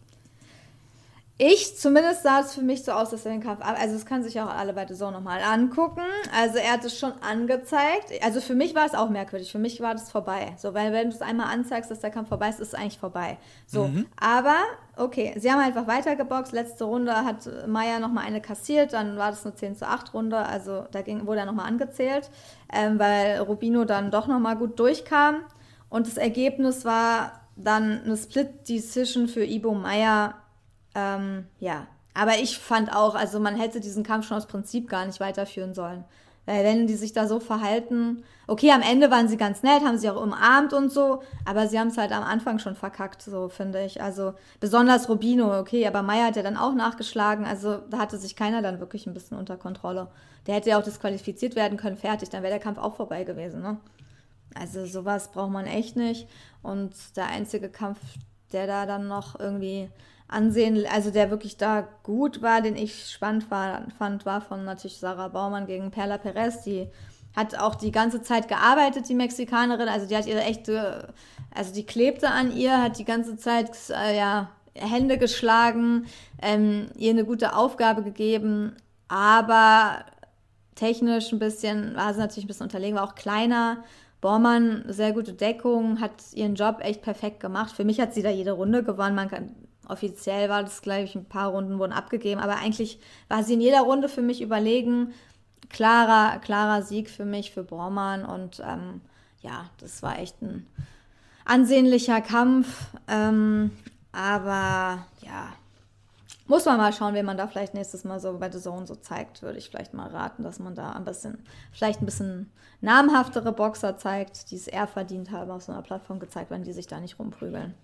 Ich, 1.37 1.77
zumindest 1.77 2.23
sah 2.23 2.41
es 2.41 2.55
für 2.55 2.63
mich 2.63 2.85
so 2.85 2.93
aus, 2.93 3.11
dass 3.11 3.27
er 3.27 3.33
den 3.33 3.43
Kampf 3.43 3.61
ab. 3.61 3.77
Also, 3.77 3.97
es 3.97 4.07
kann 4.07 4.23
sich 4.23 4.41
auch 4.41 4.49
alle 4.49 4.73
bei 4.73 4.87
The 4.87 4.95
Zone 4.95 5.17
nochmal 5.17 5.43
angucken. 5.43 6.05
Also, 6.33 6.59
er 6.59 6.75
hat 6.75 6.85
es 6.85 6.97
schon 6.97 7.13
angezeigt. 7.23 8.13
Also, 8.23 8.41
für 8.41 8.55
mich 8.55 8.77
war 8.77 8.87
es 8.87 8.95
auch 8.95 9.11
merkwürdig. 9.11 9.51
Für 9.51 9.59
mich 9.59 9.81
war 9.81 9.95
das 9.95 10.13
vorbei. 10.13 10.55
So, 10.59 10.75
weil, 10.75 10.93
wenn 10.93 11.11
du 11.11 11.17
es 11.17 11.23
einmal 11.23 11.53
anzeigst, 11.53 11.91
dass 11.91 11.99
der 11.99 12.11
Kampf 12.11 12.29
vorbei 12.29 12.51
ist, 12.51 12.61
ist 12.61 12.69
es 12.69 12.75
eigentlich 12.75 13.01
vorbei. 13.01 13.39
So, 13.67 13.91
aber, 14.21 14.59
okay, 14.97 15.35
sie 15.37 15.51
haben 15.51 15.59
einfach 15.59 15.89
weitergeboxt. 15.89 16.53
Letzte 16.53 16.85
Runde 16.85 17.13
hat 17.13 17.49
Meier 17.67 17.99
nochmal 17.99 18.27
eine 18.27 18.41
kassiert. 18.41 18.93
Dann 18.93 19.17
war 19.17 19.31
das 19.31 19.45
eine 19.45 19.57
10 19.57 19.75
zu 19.75 19.89
8 19.89 20.15
Runde. 20.15 20.39
Also, 20.39 20.85
da 20.93 21.03
ging, 21.03 21.27
wurde 21.27 21.41
er 21.41 21.47
nochmal 21.47 21.67
angezählt, 21.67 22.31
ähm, 22.73 23.01
weil 23.01 23.41
Rubino 23.41 23.85
dann 23.85 24.13
doch 24.13 24.29
nochmal 24.29 24.55
gut 24.57 24.79
durchkam. 24.79 25.39
Und 25.89 26.07
das 26.07 26.17
Ergebnis 26.17 26.85
war 26.85 27.41
dann 27.57 28.03
eine 28.05 28.17
Split-Decision 28.17 29.27
für 29.27 29.45
Ibo 29.45 29.75
Meier. 29.75 30.35
Ähm, 30.95 31.47
ja, 31.61 31.87
aber 32.15 32.39
ich 32.39 32.59
fand 32.59 32.95
auch, 32.95 33.15
also 33.15 33.41
man 33.41 33.57
hätte 33.57 33.81
diesen 33.81 34.05
Kampf 34.05 34.27
schon 34.27 34.37
aus 34.37 34.47
Prinzip 34.47 34.89
gar 34.89 35.05
nicht 35.07 35.21
weiterführen 35.21 35.75
sollen. 35.75 36.05
Weil 36.47 36.63
wenn 36.63 36.87
die 36.87 36.95
sich 36.95 37.13
da 37.13 37.27
so 37.27 37.41
verhalten, 37.41 38.23
okay, 38.47 38.71
am 38.71 38.83
Ende 38.83 39.11
waren 39.11 39.29
sie 39.29 39.39
ganz 39.39 39.63
nett, 39.63 39.83
haben 39.83 39.97
sie 39.97 40.11
auch 40.11 40.23
umarmt 40.23 40.75
und 40.75 40.93
so, 40.93 41.23
aber 41.47 41.69
sie 41.69 41.79
haben 41.79 41.89
es 41.89 41.97
halt 41.97 42.13
am 42.13 42.23
Anfang 42.23 42.59
schon 42.59 42.77
verkackt, 42.77 43.23
so 43.23 43.49
finde 43.49 43.83
ich. 43.85 44.03
Also 44.03 44.35
besonders 44.61 45.09
Rubino, 45.09 45.59
okay, 45.59 45.87
aber 45.87 46.03
Meyer 46.03 46.27
hat 46.27 46.37
ja 46.37 46.43
dann 46.43 46.59
auch 46.59 46.75
nachgeschlagen, 46.75 47.47
also 47.47 47.79
da 47.89 47.99
hatte 47.99 48.19
sich 48.19 48.37
keiner 48.37 48.61
dann 48.61 48.79
wirklich 48.79 49.07
ein 49.07 49.15
bisschen 49.15 49.39
unter 49.39 49.57
Kontrolle. 49.57 50.09
Der 50.47 50.57
hätte 50.57 50.69
ja 50.71 50.79
auch 50.79 50.85
disqualifiziert 50.85 51.57
werden 51.57 51.79
können, 51.79 51.97
fertig, 51.97 52.29
dann 52.29 52.43
wäre 52.43 52.53
der 52.53 52.63
Kampf 52.63 52.79
auch 52.79 52.97
vorbei 52.97 53.25
gewesen, 53.25 53.63
ne? 53.63 53.79
Also 54.55 54.87
sowas 54.87 55.33
braucht 55.33 55.51
man 55.51 55.67
echt 55.67 55.97
nicht. 55.97 56.29
Und 56.63 56.93
der 57.17 57.27
einzige 57.27 57.69
Kampf, 57.71 57.99
der 58.53 58.67
da 58.69 58.87
dann 58.87 59.09
noch 59.09 59.41
irgendwie 59.41 59.91
ansehen, 60.35 60.85
also 60.91 61.11
der 61.11 61.31
wirklich 61.31 61.57
da 61.57 61.87
gut 62.03 62.43
war, 62.43 62.61
den 62.61 62.77
ich 62.77 63.11
spannend 63.11 63.51
war, 63.51 63.83
fand, 63.99 64.27
war 64.27 64.41
von 64.41 64.65
natürlich 64.65 64.99
Sarah 64.99 65.29
Baumann 65.29 65.67
gegen 65.67 65.91
Perla 65.91 66.19
Perez. 66.19 66.63
Die 66.63 66.89
hat 67.35 67.59
auch 67.59 67.75
die 67.75 67.91
ganze 67.91 68.23
Zeit 68.23 68.49
gearbeitet, 68.49 69.09
die 69.09 69.15
Mexikanerin. 69.15 69.89
Also 69.89 70.07
die 70.07 70.17
hat 70.17 70.27
ihre 70.27 70.43
echte, 70.43 71.15
also 71.55 71.73
die 71.73 71.87
klebte 71.87 72.31
an 72.31 72.55
ihr, 72.55 72.83
hat 72.83 72.99
die 72.99 73.05
ganze 73.05 73.37
Zeit 73.37 73.71
äh, 73.91 74.17
ja, 74.17 74.51
Hände 74.75 75.19
geschlagen, 75.19 76.07
ähm, 76.43 76.89
ihr 76.97 77.11
eine 77.11 77.25
gute 77.25 77.55
Aufgabe 77.55 78.03
gegeben, 78.03 78.77
aber 79.09 80.05
technisch 80.75 81.33
ein 81.33 81.39
bisschen, 81.39 81.95
war 81.95 82.13
sie 82.13 82.21
natürlich 82.21 82.45
ein 82.45 82.49
bisschen 82.49 82.65
unterlegen, 82.65 82.97
war 82.97 83.05
auch 83.05 83.15
kleiner. 83.15 83.85
Bormann, 84.21 84.85
sehr 84.89 85.13
gute 85.13 85.35
Deckung, 85.35 86.01
hat 86.01 86.13
ihren 86.33 86.55
Job 86.55 86.79
echt 86.81 87.03
perfekt 87.03 87.41
gemacht. 87.41 87.77
Für 87.77 87.85
mich 87.85 88.01
hat 88.01 88.15
sie 88.15 88.23
da 88.23 88.31
jede 88.31 88.53
Runde 88.53 88.83
gewonnen. 88.83 89.15
Man 89.15 89.29
kann, 89.29 89.55
offiziell 89.89 90.49
war 90.49 90.63
das, 90.63 90.83
glaube 90.83 91.03
ich, 91.03 91.15
ein 91.15 91.25
paar 91.25 91.51
Runden 91.51 91.79
wurden 91.79 91.93
abgegeben, 91.93 92.41
aber 92.41 92.57
eigentlich 92.57 92.99
war 93.29 93.43
sie 93.43 93.55
in 93.55 93.61
jeder 93.61 93.81
Runde 93.81 94.09
für 94.09 94.23
mich 94.23 94.43
überlegen. 94.43 95.15
Klarer, 95.69 96.39
klarer 96.39 96.83
Sieg 96.83 97.11
für 97.11 97.25
mich, 97.25 97.53
für 97.53 97.65
Bormann 97.65 98.25
und 98.25 98.61
ähm, 98.65 99.01
ja, 99.41 99.71
das 99.79 100.03
war 100.03 100.19
echt 100.19 100.41
ein 100.43 100.67
ansehnlicher 101.45 102.21
Kampf. 102.21 102.87
Ähm, 103.09 103.71
aber 104.13 105.07
ja, 105.23 105.53
muss 106.47 106.65
man 106.67 106.77
mal 106.77 106.93
schauen, 106.93 107.15
wen 107.15 107.25
man 107.25 107.37
da 107.37 107.47
vielleicht 107.47 107.75
nächstes 107.75 108.05
Mal 108.05 108.21
so 108.21 108.39
bei 108.39 108.51
The 108.51 108.61
Zone 108.61 108.87
so 108.87 108.95
zeigt. 108.95 109.43
Würde 109.43 109.59
ich 109.59 109.71
vielleicht 109.71 109.95
mal 109.95 110.09
raten, 110.09 110.43
dass 110.43 110.59
man 110.59 110.75
da 110.75 110.93
ein 110.93 111.05
bisschen, 111.05 111.39
vielleicht 111.73 112.03
ein 112.03 112.07
bisschen 112.07 112.53
namhaftere 112.81 113.53
Boxer 113.53 113.97
zeigt, 113.97 114.51
die 114.51 114.57
es 114.57 114.67
eher 114.67 114.87
verdient 114.87 115.31
haben, 115.31 115.51
auf 115.51 115.63
so 115.63 115.73
einer 115.73 115.83
Plattform 115.83 116.19
gezeigt 116.19 116.51
werden, 116.51 116.65
die 116.65 116.73
sich 116.73 116.87
da 116.87 117.01
nicht 117.01 117.19
rumprügeln. 117.19 117.75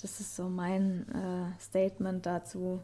Das 0.00 0.20
ist 0.20 0.36
so 0.36 0.44
mein 0.48 1.06
äh, 1.08 1.60
Statement 1.62 2.24
dazu. 2.24 2.82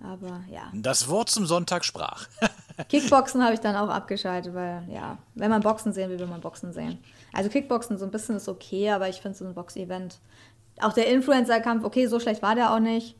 Aber 0.00 0.42
ja. 0.50 0.70
Das 0.74 1.08
Wort 1.08 1.30
zum 1.30 1.46
Sonntag 1.46 1.84
sprach. 1.84 2.26
Kickboxen 2.88 3.42
habe 3.42 3.54
ich 3.54 3.60
dann 3.60 3.76
auch 3.76 3.88
abgeschaltet, 3.88 4.52
weil 4.54 4.86
ja, 4.90 5.18
wenn 5.34 5.50
man 5.50 5.62
Boxen 5.62 5.92
sehen 5.92 6.10
will, 6.10 6.18
will 6.18 6.26
man 6.26 6.40
Boxen 6.40 6.72
sehen. 6.72 6.98
Also 7.32 7.48
Kickboxen 7.48 7.96
so 7.96 8.04
ein 8.04 8.10
bisschen 8.10 8.36
ist 8.36 8.48
okay, 8.48 8.90
aber 8.90 9.08
ich 9.08 9.20
finde 9.22 9.38
so 9.38 9.44
ein 9.46 9.54
Box-Event. 9.54 10.18
Auch 10.80 10.92
der 10.92 11.06
Influencer-Kampf, 11.08 11.84
okay, 11.84 12.06
so 12.06 12.18
schlecht 12.20 12.42
war 12.42 12.54
der 12.56 12.74
auch 12.74 12.80
nicht. 12.80 13.16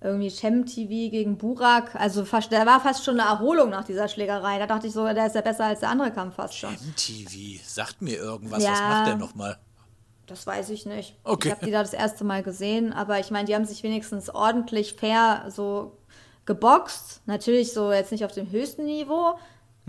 Irgendwie 0.00 0.28
Chem 0.28 0.66
TV 0.66 1.10
gegen 1.10 1.38
Burak, 1.38 1.94
also 1.94 2.26
fast, 2.26 2.52
der 2.52 2.66
war 2.66 2.78
fast 2.78 3.04
schon 3.04 3.18
eine 3.18 3.28
Erholung 3.30 3.70
nach 3.70 3.84
dieser 3.84 4.06
Schlägerei. 4.06 4.58
Da 4.58 4.66
dachte 4.66 4.86
ich 4.86 4.92
so, 4.92 5.04
der 5.04 5.26
ist 5.26 5.34
ja 5.34 5.40
besser 5.40 5.64
als 5.64 5.80
der 5.80 5.88
andere 5.88 6.12
Kampf 6.12 6.34
fast 6.34 6.56
schon. 6.58 6.74
MTV, 6.74 7.64
sagt 7.64 8.02
mir 8.02 8.18
irgendwas, 8.18 8.62
Ja. 8.62 8.72
was 8.72 8.80
macht 8.80 9.06
der 9.08 9.16
nochmal? 9.16 9.58
Das 10.26 10.46
weiß 10.46 10.70
ich 10.70 10.86
nicht. 10.86 11.16
Okay. 11.24 11.48
Ich 11.48 11.54
habe 11.54 11.66
die 11.66 11.72
da 11.72 11.82
das 11.82 11.92
erste 11.92 12.24
Mal 12.24 12.42
gesehen, 12.42 12.92
aber 12.92 13.20
ich 13.20 13.30
meine, 13.30 13.46
die 13.46 13.54
haben 13.54 13.64
sich 13.64 13.82
wenigstens 13.82 14.30
ordentlich 14.30 14.94
fair 14.94 15.44
so 15.48 15.98
geboxt. 16.46 17.22
Natürlich 17.26 17.72
so 17.72 17.92
jetzt 17.92 18.12
nicht 18.12 18.24
auf 18.24 18.32
dem 18.32 18.50
höchsten 18.50 18.84
Niveau, 18.84 19.38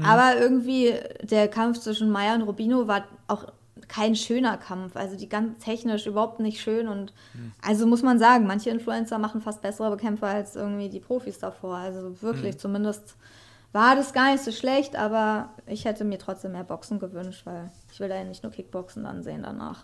aber 0.04 0.38
irgendwie 0.38 0.94
der 1.22 1.48
Kampf 1.48 1.80
zwischen 1.80 2.10
Maya 2.10 2.36
und 2.36 2.42
Rubino 2.42 2.88
war 2.88 3.06
auch 3.27 3.46
kein 3.88 4.15
schöner 4.15 4.58
Kampf. 4.58 4.96
Also 4.96 5.15
die 5.15 5.30
ganz 5.30 5.63
technisch 5.63 6.06
überhaupt 6.06 6.39
nicht 6.39 6.62
schön 6.62 6.88
und 6.88 7.13
also 7.62 7.86
muss 7.88 8.01
man 8.01 8.20
sagen, 8.20 8.46
manche 8.46 8.70
Influencer 8.70 9.20
machen 9.20 9.42
fast 9.42 9.62
bessere 9.62 9.92
Bekämpfer 9.92 10.27
als 10.27 10.56
irgendwie 10.56 10.89
die 10.89 11.00
Profis 11.00 11.39
davor. 11.39 11.77
Also 11.77 12.22
wirklich, 12.22 12.58
zumindest 12.58 13.15
war 13.72 13.96
das 13.96 14.13
gar 14.13 14.32
nicht 14.32 14.44
so 14.44 14.51
schlecht, 14.51 14.96
aber 14.96 15.50
ich 15.65 15.86
hätte 15.86 16.06
mir 16.06 16.18
trotzdem 16.18 16.54
mehr 16.54 16.63
Boxen 16.63 17.00
gewünscht, 17.00 17.46
weil 17.46 17.70
ich 17.92 18.00
will 18.00 18.10
da 18.10 18.15
ja 18.15 18.24
nicht 18.24 18.44
nur 18.44 18.51
Kickboxen 18.51 19.04
dann 19.04 19.24
sehen 19.24 19.44
danach. 19.44 19.84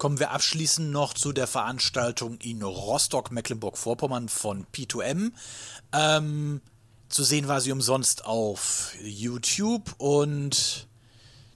Kommen 0.00 0.18
wir 0.18 0.30
abschließend 0.30 0.90
noch 0.90 1.12
zu 1.12 1.30
der 1.34 1.46
Veranstaltung 1.46 2.38
in 2.38 2.62
Rostock-Mecklenburg-Vorpommern 2.62 4.30
von 4.30 4.64
P2M. 4.74 5.32
Ähm, 5.92 6.62
zu 7.10 7.22
sehen 7.22 7.48
war 7.48 7.60
sie 7.60 7.70
umsonst 7.70 8.24
auf 8.24 8.94
YouTube 9.02 9.94
und 9.98 10.88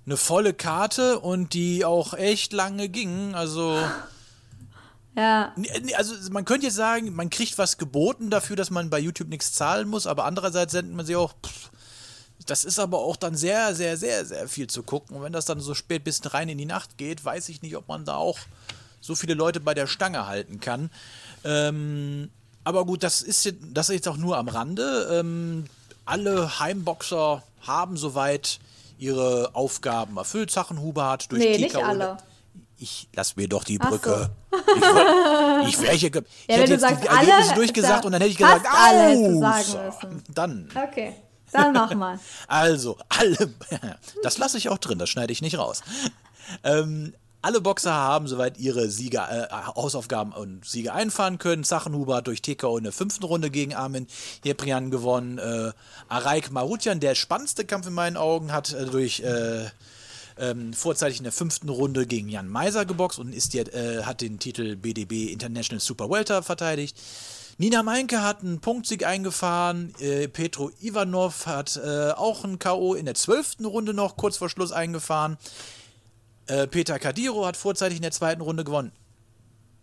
eine 0.04 0.18
volle 0.18 0.52
Karte 0.52 1.20
und 1.20 1.54
die 1.54 1.86
auch 1.86 2.12
echt 2.12 2.52
lange 2.52 2.90
ging. 2.90 3.34
Also, 3.34 3.78
Ja, 5.16 5.54
also 5.96 6.14
man 6.30 6.44
könnte 6.44 6.66
jetzt 6.66 6.76
sagen, 6.76 7.14
man 7.14 7.30
kriegt 7.30 7.56
was 7.56 7.78
geboten 7.78 8.28
dafür, 8.28 8.56
dass 8.56 8.70
man 8.70 8.90
bei 8.90 8.98
YouTube 8.98 9.28
nichts 9.28 9.52
zahlen 9.52 9.88
muss, 9.88 10.06
aber 10.06 10.26
andererseits 10.26 10.72
sendet 10.72 10.94
man 10.94 11.06
sich 11.06 11.16
auch, 11.16 11.32
pff, 11.34 11.70
das 12.46 12.64
ist 12.64 12.78
aber 12.78 12.98
auch 12.98 13.16
dann 13.16 13.36
sehr, 13.36 13.74
sehr, 13.74 13.96
sehr, 13.96 14.24
sehr 14.24 14.48
viel 14.48 14.66
zu 14.66 14.82
gucken. 14.82 15.16
Und 15.16 15.22
wenn 15.22 15.32
das 15.32 15.44
dann 15.44 15.60
so 15.60 15.74
spät 15.74 16.04
bis 16.04 16.20
rein 16.32 16.48
in 16.48 16.58
die 16.58 16.66
Nacht 16.66 16.98
geht, 16.98 17.24
weiß 17.24 17.48
ich 17.48 17.62
nicht, 17.62 17.76
ob 17.76 17.88
man 17.88 18.04
da 18.04 18.16
auch 18.16 18.38
so 19.00 19.14
viele 19.14 19.34
Leute 19.34 19.60
bei 19.60 19.74
der 19.74 19.86
Stange 19.86 20.26
halten 20.26 20.60
kann. 20.60 20.90
Ähm, 21.44 22.30
aber 22.64 22.86
gut, 22.86 23.02
das 23.02 23.22
ist, 23.22 23.44
jetzt, 23.44 23.58
das 23.72 23.88
ist 23.90 23.94
jetzt 23.96 24.08
auch 24.08 24.16
nur 24.16 24.36
am 24.38 24.48
Rande. 24.48 25.08
Ähm, 25.20 25.64
alle 26.04 26.58
Heimboxer 26.58 27.42
haben 27.60 27.96
soweit 27.96 28.58
ihre 28.98 29.54
Aufgaben 29.54 30.16
erfüllt. 30.16 30.50
Sachenhuber 30.50 31.10
hat 31.10 31.30
durch 31.30 31.42
nee, 31.42 31.58
nicht 31.58 31.76
alle. 31.76 32.16
Ich 32.78 33.08
lass 33.14 33.36
mir 33.36 33.48
doch 33.48 33.64
die 33.64 33.78
Brücke. 33.78 34.30
Ich, 34.76 34.82
wollt- 34.82 35.68
ich 35.68 35.80
wäre 35.80 35.94
hier. 35.94 36.08
Ich 36.08 36.14
wenn 36.48 36.60
hätte 36.60 36.72
jetzt 36.72 36.80
sagst 36.80 37.04
die 37.04 37.08
alle, 37.08 37.18
Ergebnisse 37.20 37.50
ist 37.50 37.56
durchgesagt 37.56 38.00
ja 38.00 38.06
und 38.06 38.12
dann 38.12 38.20
hätte 38.20 38.32
ich 38.32 38.36
gesagt, 38.36 38.66
alle 38.70 39.16
aus. 39.16 39.40
sagen 39.66 39.86
müssen. 39.86 40.34
Dann. 40.34 40.68
Okay, 40.74 41.14
dann 41.52 41.72
mach 41.72 41.94
mal. 41.94 42.18
Also, 42.48 42.96
alle. 43.08 43.54
Das 44.22 44.38
lasse 44.38 44.58
ich 44.58 44.68
auch 44.68 44.78
drin, 44.78 44.98
das 44.98 45.10
schneide 45.10 45.32
ich 45.32 45.42
nicht 45.42 45.58
raus. 45.58 45.82
Ähm, 46.62 47.14
alle 47.44 47.60
Boxer 47.60 47.92
haben 47.92 48.26
soweit 48.26 48.56
ihre 48.58 48.88
Siege, 48.88 49.18
äh, 49.18 49.46
Hausaufgaben 49.52 50.32
und 50.32 50.64
Siege 50.64 50.94
einfahren 50.94 51.36
können. 51.36 51.62
Sachenhuber 51.62 52.16
hat 52.16 52.26
durch 52.26 52.40
TKO 52.40 52.78
in 52.78 52.84
der 52.84 52.92
fünften 52.92 53.24
Runde 53.24 53.50
gegen 53.50 53.74
Armin 53.74 54.06
Jeprian 54.42 54.90
gewonnen. 54.90 55.36
Äh, 55.36 55.72
Araik 56.08 56.50
Marutian, 56.50 57.00
der 57.00 57.14
spannendste 57.14 57.66
Kampf 57.66 57.86
in 57.86 57.92
meinen 57.92 58.16
Augen, 58.16 58.50
hat 58.50 58.72
äh, 58.72 58.86
durch 58.86 59.20
äh, 59.20 59.66
ähm, 60.38 60.72
vorzeitig 60.72 61.18
in 61.18 61.24
der 61.24 61.32
fünften 61.32 61.68
Runde 61.68 62.06
gegen 62.06 62.30
Jan 62.30 62.48
Meiser 62.48 62.86
geboxt 62.86 63.18
und 63.18 63.34
ist 63.34 63.52
jetzt, 63.52 63.74
äh, 63.74 64.04
hat 64.04 64.22
den 64.22 64.38
Titel 64.38 64.76
BDB 64.76 65.30
International 65.30 65.80
Super 65.80 66.08
Welter 66.08 66.42
verteidigt. 66.42 66.96
Nina 67.56 67.82
Meinke 67.82 68.22
hat 68.22 68.42
einen 68.42 68.60
Punktsieg 68.60 69.06
eingefahren. 69.06 69.94
Äh, 70.00 70.28
Petro 70.28 70.70
Ivanov 70.80 71.46
hat 71.46 71.76
äh, 71.76 72.10
auch 72.10 72.44
einen 72.44 72.58
K.O. 72.58 72.94
in 72.94 73.04
der 73.04 73.14
zwölften 73.14 73.64
Runde 73.64 73.94
noch 73.94 74.16
kurz 74.16 74.36
vor 74.36 74.48
Schluss 74.48 74.72
eingefahren. 74.72 75.38
Äh, 76.46 76.66
Peter 76.66 76.98
Kadiro 76.98 77.46
hat 77.46 77.56
vorzeitig 77.56 77.96
in 77.96 78.02
der 78.02 78.10
zweiten 78.10 78.40
Runde 78.40 78.64
gewonnen. 78.64 78.92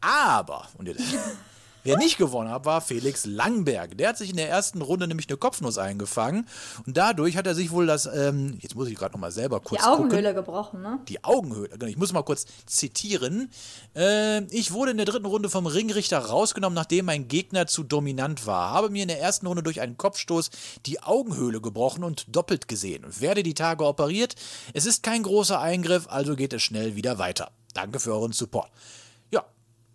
Aber, 0.01 0.67
und 0.77 0.87
jetzt, 0.87 1.01
wer 1.83 1.97
nicht 1.97 2.17
gewonnen 2.17 2.49
hat, 2.49 2.65
war 2.65 2.81
Felix 2.81 3.25
Langberg. 3.25 3.97
Der 3.97 4.09
hat 4.09 4.17
sich 4.17 4.29
in 4.29 4.37
der 4.37 4.49
ersten 4.49 4.81
Runde 4.81 5.07
nämlich 5.07 5.27
eine 5.29 5.37
Kopfnuss 5.37 5.77
eingefangen. 5.77 6.47
Und 6.85 6.97
dadurch 6.97 7.37
hat 7.37 7.47
er 7.47 7.55
sich 7.55 7.71
wohl 7.71 7.87
das, 7.87 8.05
ähm, 8.05 8.57
jetzt 8.59 8.75
muss 8.75 8.87
ich 8.87 8.95
gerade 8.95 9.13
nochmal 9.13 9.31
selber 9.31 9.59
Die 9.59 9.65
kurz 9.65 9.81
gucken 9.81 10.05
Augenhöhle 10.05 10.33
gebrochen, 10.33 10.81
ne? 10.81 10.99
die 11.07 11.23
Augenhöhle. 11.23 11.69
Genau, 11.69 11.85
Ich 11.85 11.97
muss 11.97 12.13
mal 12.13 12.23
kurz 12.23 12.45
zitieren. 12.65 13.51
Äh, 13.95 14.43
ich 14.45 14.71
wurde 14.71 14.91
in 14.91 14.97
der 14.97 15.05
dritten 15.05 15.25
Runde 15.25 15.49
vom 15.49 15.65
Ringrichter 15.65 16.19
rausgenommen, 16.19 16.75
nachdem 16.75 17.05
mein 17.05 17.27
Gegner 17.27 17.67
zu 17.67 17.83
dominant 17.83 18.45
war. 18.45 18.71
Habe 18.71 18.89
mir 18.89 19.03
in 19.03 19.07
der 19.07 19.21
ersten 19.21 19.47
Runde 19.47 19.63
durch 19.63 19.81
einen 19.81 19.97
Kopfstoß 19.97 20.49
die 20.85 21.01
Augenhöhle 21.01 21.61
gebrochen 21.61 22.03
und 22.03 22.35
doppelt 22.35 22.67
gesehen 22.67 23.05
und 23.05 23.21
werde 23.21 23.43
die 23.43 23.53
Tage 23.53 23.85
operiert. 23.85 24.35
Es 24.73 24.85
ist 24.85 25.03
kein 25.03 25.23
großer 25.23 25.59
Eingriff, 25.59 26.07
also 26.09 26.35
geht 26.35 26.53
es 26.53 26.61
schnell 26.63 26.95
wieder 26.95 27.17
weiter. 27.17 27.51
Danke 27.73 27.99
für 27.99 28.11
euren 28.13 28.33
Support. 28.33 28.69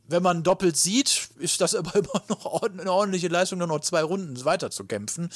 Wenn 0.08 0.22
man 0.22 0.42
doppelt 0.42 0.76
sieht, 0.76 1.30
ist 1.38 1.60
das 1.60 1.74
aber 1.74 1.94
immer 1.94 2.22
noch 2.28 2.62
eine 2.62 2.90
ordentliche 2.90 3.28
Leistung, 3.28 3.58
nur 3.58 3.68
noch 3.68 3.80
zwei 3.80 4.02
Runden 4.02 4.44
weiter 4.44 4.70
zu 4.70 4.84
kämpfen. 4.84 5.30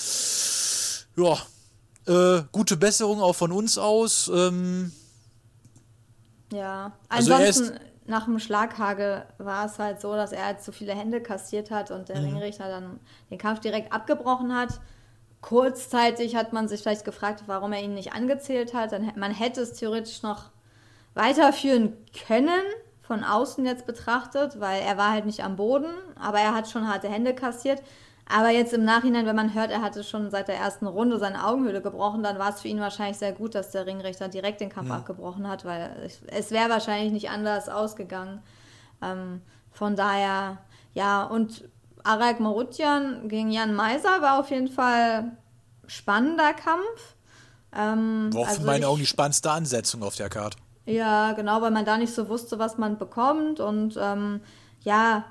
Ja, 1.16 1.38
äh, 2.06 2.42
gute 2.52 2.76
Besserung 2.76 3.20
auch 3.20 3.34
von 3.34 3.52
uns 3.52 3.78
aus. 3.78 4.30
Ähm, 4.32 4.92
Ja. 6.52 6.92
Also 7.08 7.34
Ansonsten, 7.34 7.78
nach 8.06 8.24
dem 8.24 8.38
Schlaghagel 8.40 9.24
war 9.38 9.66
es 9.66 9.78
halt 9.78 10.00
so, 10.00 10.14
dass 10.14 10.32
er 10.32 10.44
halt 10.46 10.62
zu 10.62 10.72
viele 10.72 10.94
Hände 10.94 11.20
kassiert 11.22 11.70
hat 11.70 11.90
und 11.90 12.08
der 12.08 12.18
Mhm. 12.20 12.34
Ringrichter 12.34 12.68
dann 12.68 12.98
den 13.30 13.38
Kampf 13.38 13.60
direkt 13.60 13.92
abgebrochen 13.92 14.54
hat. 14.54 14.80
Kurzzeitig 15.40 16.36
hat 16.36 16.52
man 16.52 16.68
sich 16.68 16.80
vielleicht 16.82 17.04
gefragt, 17.04 17.44
warum 17.46 17.72
er 17.72 17.82
ihn 17.82 17.94
nicht 17.94 18.12
angezählt 18.12 18.74
hat. 18.74 18.92
Dann, 18.92 19.12
man 19.16 19.32
hätte 19.32 19.60
es 19.62 19.72
theoretisch 19.74 20.22
noch 20.22 20.50
weiterführen 21.14 21.96
können, 22.26 22.60
von 23.10 23.24
außen 23.24 23.66
jetzt 23.66 23.86
betrachtet, 23.86 24.60
weil 24.60 24.82
er 24.82 24.96
war 24.96 25.10
halt 25.10 25.26
nicht 25.26 25.42
am 25.42 25.56
Boden, 25.56 25.90
aber 26.14 26.38
er 26.38 26.54
hat 26.54 26.70
schon 26.70 26.86
harte 26.86 27.08
Hände 27.08 27.34
kassiert. 27.34 27.82
Aber 28.32 28.50
jetzt 28.50 28.72
im 28.72 28.84
Nachhinein, 28.84 29.26
wenn 29.26 29.34
man 29.34 29.52
hört, 29.52 29.72
er 29.72 29.82
hatte 29.82 30.04
schon 30.04 30.30
seit 30.30 30.46
der 30.46 30.54
ersten 30.54 30.86
Runde 30.86 31.18
seine 31.18 31.44
Augenhöhle 31.44 31.82
gebrochen, 31.82 32.22
dann 32.22 32.38
war 32.38 32.50
es 32.50 32.60
für 32.60 32.68
ihn 32.68 32.78
wahrscheinlich 32.78 33.18
sehr 33.18 33.32
gut, 33.32 33.56
dass 33.56 33.72
der 33.72 33.84
Ringrichter 33.86 34.28
direkt 34.28 34.60
den 34.60 34.68
Kampf 34.68 34.92
abgebrochen 34.92 35.48
hat, 35.48 35.64
weil 35.64 35.90
es, 36.06 36.20
es 36.28 36.52
wäre 36.52 36.70
wahrscheinlich 36.70 37.12
nicht 37.12 37.30
anders 37.30 37.68
ausgegangen. 37.68 38.40
Ähm, 39.02 39.40
von 39.72 39.96
daher, 39.96 40.58
ja, 40.94 41.24
und 41.24 41.68
Arak 42.04 42.38
Marutjan 42.38 43.28
gegen 43.28 43.50
Jan 43.50 43.74
Meiser 43.74 44.22
war 44.22 44.38
auf 44.38 44.50
jeden 44.50 44.68
Fall 44.68 45.32
spannender 45.88 46.52
Kampf. 46.54 47.16
Ähm, 47.76 48.30
War 48.32 48.42
auch 48.42 48.46
also 48.46 48.60
für 48.60 48.66
meine 48.66 48.78
ich- 48.80 48.86
Augen 48.86 49.00
die 49.00 49.06
spannendste 49.06 49.50
Ansetzung 49.50 50.04
auf 50.04 50.14
der 50.14 50.28
Karte. 50.28 50.56
Ja, 50.90 51.32
genau, 51.32 51.62
weil 51.62 51.70
man 51.70 51.84
da 51.84 51.96
nicht 51.96 52.14
so 52.14 52.28
wusste, 52.28 52.58
was 52.58 52.78
man 52.78 52.98
bekommt. 52.98 53.60
Und 53.60 53.98
ähm, 54.00 54.40
ja, 54.82 55.24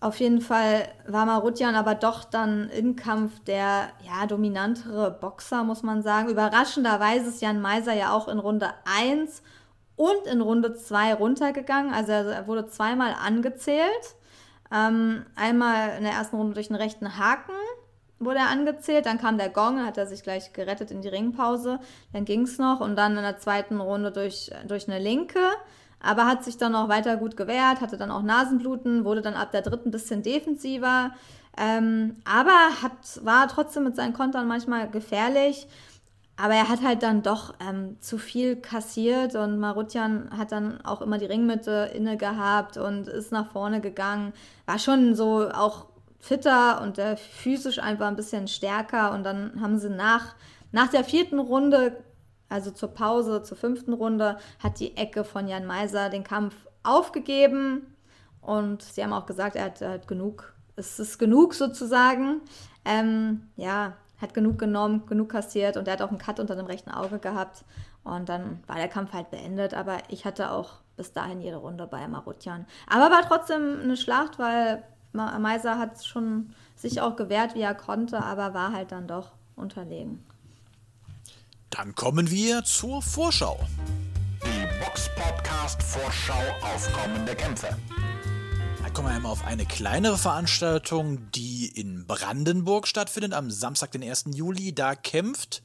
auf 0.00 0.20
jeden 0.20 0.40
Fall 0.40 0.88
war 1.06 1.26
Marutjan 1.26 1.74
aber 1.74 1.94
doch 1.94 2.24
dann 2.24 2.68
im 2.70 2.96
Kampf 2.96 3.40
der 3.44 3.88
ja, 4.04 4.26
dominantere 4.26 5.10
Boxer, 5.10 5.64
muss 5.64 5.82
man 5.82 6.02
sagen. 6.02 6.28
Überraschenderweise 6.28 7.28
ist 7.28 7.40
Jan 7.40 7.60
Meiser 7.60 7.94
ja 7.94 8.12
auch 8.12 8.28
in 8.28 8.38
Runde 8.38 8.70
1 8.84 9.42
und 9.96 10.26
in 10.30 10.40
Runde 10.40 10.74
2 10.74 11.14
runtergegangen. 11.14 11.94
Also 11.94 12.12
er 12.12 12.46
wurde 12.46 12.68
zweimal 12.68 13.14
angezählt. 13.14 14.16
Ähm, 14.72 15.24
einmal 15.36 15.96
in 15.96 16.02
der 16.02 16.12
ersten 16.12 16.36
Runde 16.36 16.54
durch 16.54 16.70
einen 16.70 16.80
rechten 16.80 17.18
Haken 17.18 17.52
wurde 18.18 18.38
er 18.38 18.48
angezählt, 18.48 19.06
dann 19.06 19.18
kam 19.18 19.38
der 19.38 19.50
Gong, 19.50 19.84
hat 19.84 19.98
er 19.98 20.06
sich 20.06 20.22
gleich 20.22 20.52
gerettet 20.52 20.90
in 20.90 21.02
die 21.02 21.08
Ringpause, 21.08 21.80
dann 22.12 22.24
ging 22.24 22.42
es 22.42 22.58
noch 22.58 22.80
und 22.80 22.96
dann 22.96 23.16
in 23.16 23.22
der 23.22 23.38
zweiten 23.38 23.80
Runde 23.80 24.10
durch, 24.10 24.50
durch 24.66 24.88
eine 24.88 24.98
linke, 24.98 25.40
aber 26.00 26.26
hat 26.26 26.44
sich 26.44 26.56
dann 26.56 26.74
auch 26.74 26.88
weiter 26.88 27.16
gut 27.16 27.36
gewehrt, 27.36 27.80
hatte 27.80 27.96
dann 27.96 28.10
auch 28.10 28.22
Nasenbluten, 28.22 29.04
wurde 29.04 29.22
dann 29.22 29.34
ab 29.34 29.52
der 29.52 29.62
dritten 29.62 29.88
ein 29.88 29.92
bisschen 29.92 30.22
defensiver, 30.22 31.12
ähm, 31.58 32.16
aber 32.24 32.82
hat, 32.82 33.24
war 33.24 33.48
trotzdem 33.48 33.84
mit 33.84 33.96
seinen 33.96 34.12
Kontern 34.12 34.46
manchmal 34.46 34.90
gefährlich. 34.90 35.66
Aber 36.38 36.52
er 36.52 36.68
hat 36.68 36.82
halt 36.82 37.02
dann 37.02 37.22
doch 37.22 37.54
ähm, 37.66 37.96
zu 38.00 38.18
viel 38.18 38.56
kassiert 38.56 39.34
und 39.34 39.58
Marutjan 39.58 40.28
hat 40.36 40.52
dann 40.52 40.84
auch 40.84 41.00
immer 41.00 41.16
die 41.16 41.24
Ringmitte 41.24 41.90
inne 41.94 42.18
gehabt 42.18 42.76
und 42.76 43.08
ist 43.08 43.32
nach 43.32 43.50
vorne 43.50 43.80
gegangen. 43.80 44.34
War 44.66 44.78
schon 44.78 45.14
so 45.14 45.48
auch 45.50 45.86
fitter 46.26 46.80
und 46.82 46.98
äh, 46.98 47.16
physisch 47.16 47.78
einfach 47.78 48.08
ein 48.08 48.16
bisschen 48.16 48.48
stärker. 48.48 49.12
Und 49.12 49.24
dann 49.24 49.60
haben 49.60 49.78
sie 49.78 49.90
nach, 49.90 50.34
nach 50.72 50.88
der 50.88 51.04
vierten 51.04 51.38
Runde, 51.38 52.02
also 52.48 52.70
zur 52.70 52.88
Pause, 52.88 53.42
zur 53.42 53.56
fünften 53.56 53.92
Runde, 53.92 54.38
hat 54.58 54.80
die 54.80 54.96
Ecke 54.96 55.24
von 55.24 55.48
Jan 55.48 55.66
Meiser 55.66 56.10
den 56.10 56.24
Kampf 56.24 56.54
aufgegeben. 56.82 57.96
Und 58.40 58.82
sie 58.82 59.02
haben 59.02 59.12
auch 59.12 59.26
gesagt, 59.26 59.56
er 59.56 59.66
hat, 59.66 59.80
er 59.80 59.92
hat 59.92 60.08
genug, 60.08 60.54
es 60.76 60.98
ist 60.98 61.18
genug 61.18 61.54
sozusagen. 61.54 62.40
Ähm, 62.84 63.48
ja, 63.56 63.94
hat 64.20 64.34
genug 64.34 64.58
genommen, 64.58 65.06
genug 65.06 65.30
kassiert 65.30 65.76
und 65.76 65.86
er 65.88 65.94
hat 65.94 66.02
auch 66.02 66.08
einen 66.08 66.18
Cut 66.18 66.40
unter 66.40 66.56
dem 66.56 66.66
rechten 66.66 66.90
Auge 66.90 67.18
gehabt. 67.18 67.64
Und 68.02 68.28
dann 68.28 68.62
war 68.66 68.76
der 68.76 68.88
Kampf 68.88 69.12
halt 69.12 69.30
beendet, 69.30 69.74
aber 69.74 69.98
ich 70.08 70.24
hatte 70.24 70.50
auch 70.50 70.74
bis 70.96 71.12
dahin 71.12 71.40
jede 71.40 71.56
Runde 71.56 71.86
bei 71.86 72.06
Marutjan. 72.08 72.66
Aber 72.88 73.10
war 73.10 73.22
trotzdem 73.22 73.80
eine 73.82 73.96
Schlacht, 73.96 74.38
weil 74.38 74.82
Meiser 75.16 75.78
hat 75.78 76.04
schon 76.04 76.54
sich 76.76 77.00
auch 77.00 77.16
gewehrt, 77.16 77.54
wie 77.54 77.62
er 77.62 77.74
konnte, 77.74 78.22
aber 78.22 78.54
war 78.54 78.72
halt 78.72 78.92
dann 78.92 79.08
doch 79.08 79.32
unterlegen. 79.56 80.22
Dann 81.70 81.94
kommen 81.94 82.30
wir 82.30 82.64
zur 82.64 83.02
Vorschau. 83.02 83.58
Die 84.44 84.84
Box 84.84 85.10
Podcast 85.16 85.82
Vorschau 85.82 86.40
auf 86.62 86.92
kommende 86.92 87.34
Kämpfe. 87.34 87.68
Da 88.82 88.90
kommen 88.90 89.08
wir 89.08 89.14
einmal 89.14 89.32
auf 89.32 89.44
eine 89.44 89.66
kleinere 89.66 90.16
Veranstaltung, 90.16 91.30
die 91.32 91.66
in 91.66 92.06
Brandenburg 92.06 92.86
stattfindet, 92.86 93.32
am 93.32 93.50
Samstag, 93.50 93.92
den 93.92 94.02
1. 94.02 94.26
Juli. 94.34 94.74
Da 94.74 94.94
kämpft 94.94 95.62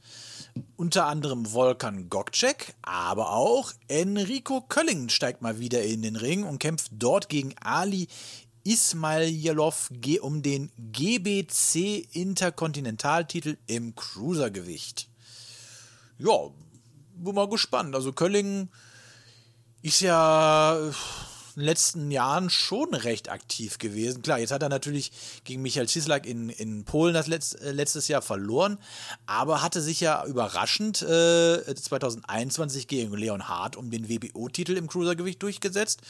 unter 0.76 1.06
anderem 1.06 1.52
Volkan 1.52 2.10
Gokcek, 2.10 2.74
aber 2.82 3.32
auch 3.32 3.72
Enrico 3.88 4.60
Kölling 4.60 5.08
steigt 5.08 5.40
mal 5.40 5.58
wieder 5.58 5.82
in 5.82 6.02
den 6.02 6.16
Ring 6.16 6.44
und 6.44 6.58
kämpft 6.58 6.90
dort 6.92 7.28
gegen 7.28 7.54
Ali 7.62 8.08
Ismailov 8.64 9.90
um 10.20 10.42
den 10.42 10.70
GBC 10.78 12.06
Interkontinentaltitel 12.12 13.56
im 13.66 13.94
Cruisergewicht. 13.94 15.08
Ja, 16.18 16.50
bin 17.16 17.34
mal 17.34 17.48
gespannt. 17.48 17.94
Also 17.94 18.12
Kölling 18.12 18.68
ist 19.82 20.00
ja 20.00 20.92
in 21.56 21.60
den 21.60 21.66
letzten 21.66 22.10
Jahren 22.10 22.50
schon 22.50 22.94
recht 22.94 23.30
aktiv 23.30 23.78
gewesen. 23.78 24.22
Klar, 24.22 24.38
jetzt 24.38 24.52
hat 24.52 24.62
er 24.62 24.68
natürlich 24.68 25.12
gegen 25.44 25.62
Michael 25.62 25.88
Cieslak 25.88 26.26
in, 26.26 26.50
in 26.50 26.84
Polen 26.84 27.14
das 27.14 27.26
letzt, 27.26 27.60
äh, 27.60 27.72
letztes 27.72 28.08
Jahr 28.08 28.22
verloren, 28.22 28.78
aber 29.26 29.62
hatte 29.62 29.80
sich 29.80 30.00
ja 30.00 30.24
überraschend 30.24 31.02
äh, 31.02 31.74
2021 31.74 32.88
gegen 32.88 33.12
Leon 33.14 33.48
Hart 33.48 33.76
um 33.76 33.90
den 33.90 34.08
WBO-Titel 34.08 34.76
im 34.76 34.88
Cruisergewicht 34.88 35.42
durchgesetzt 35.42 36.02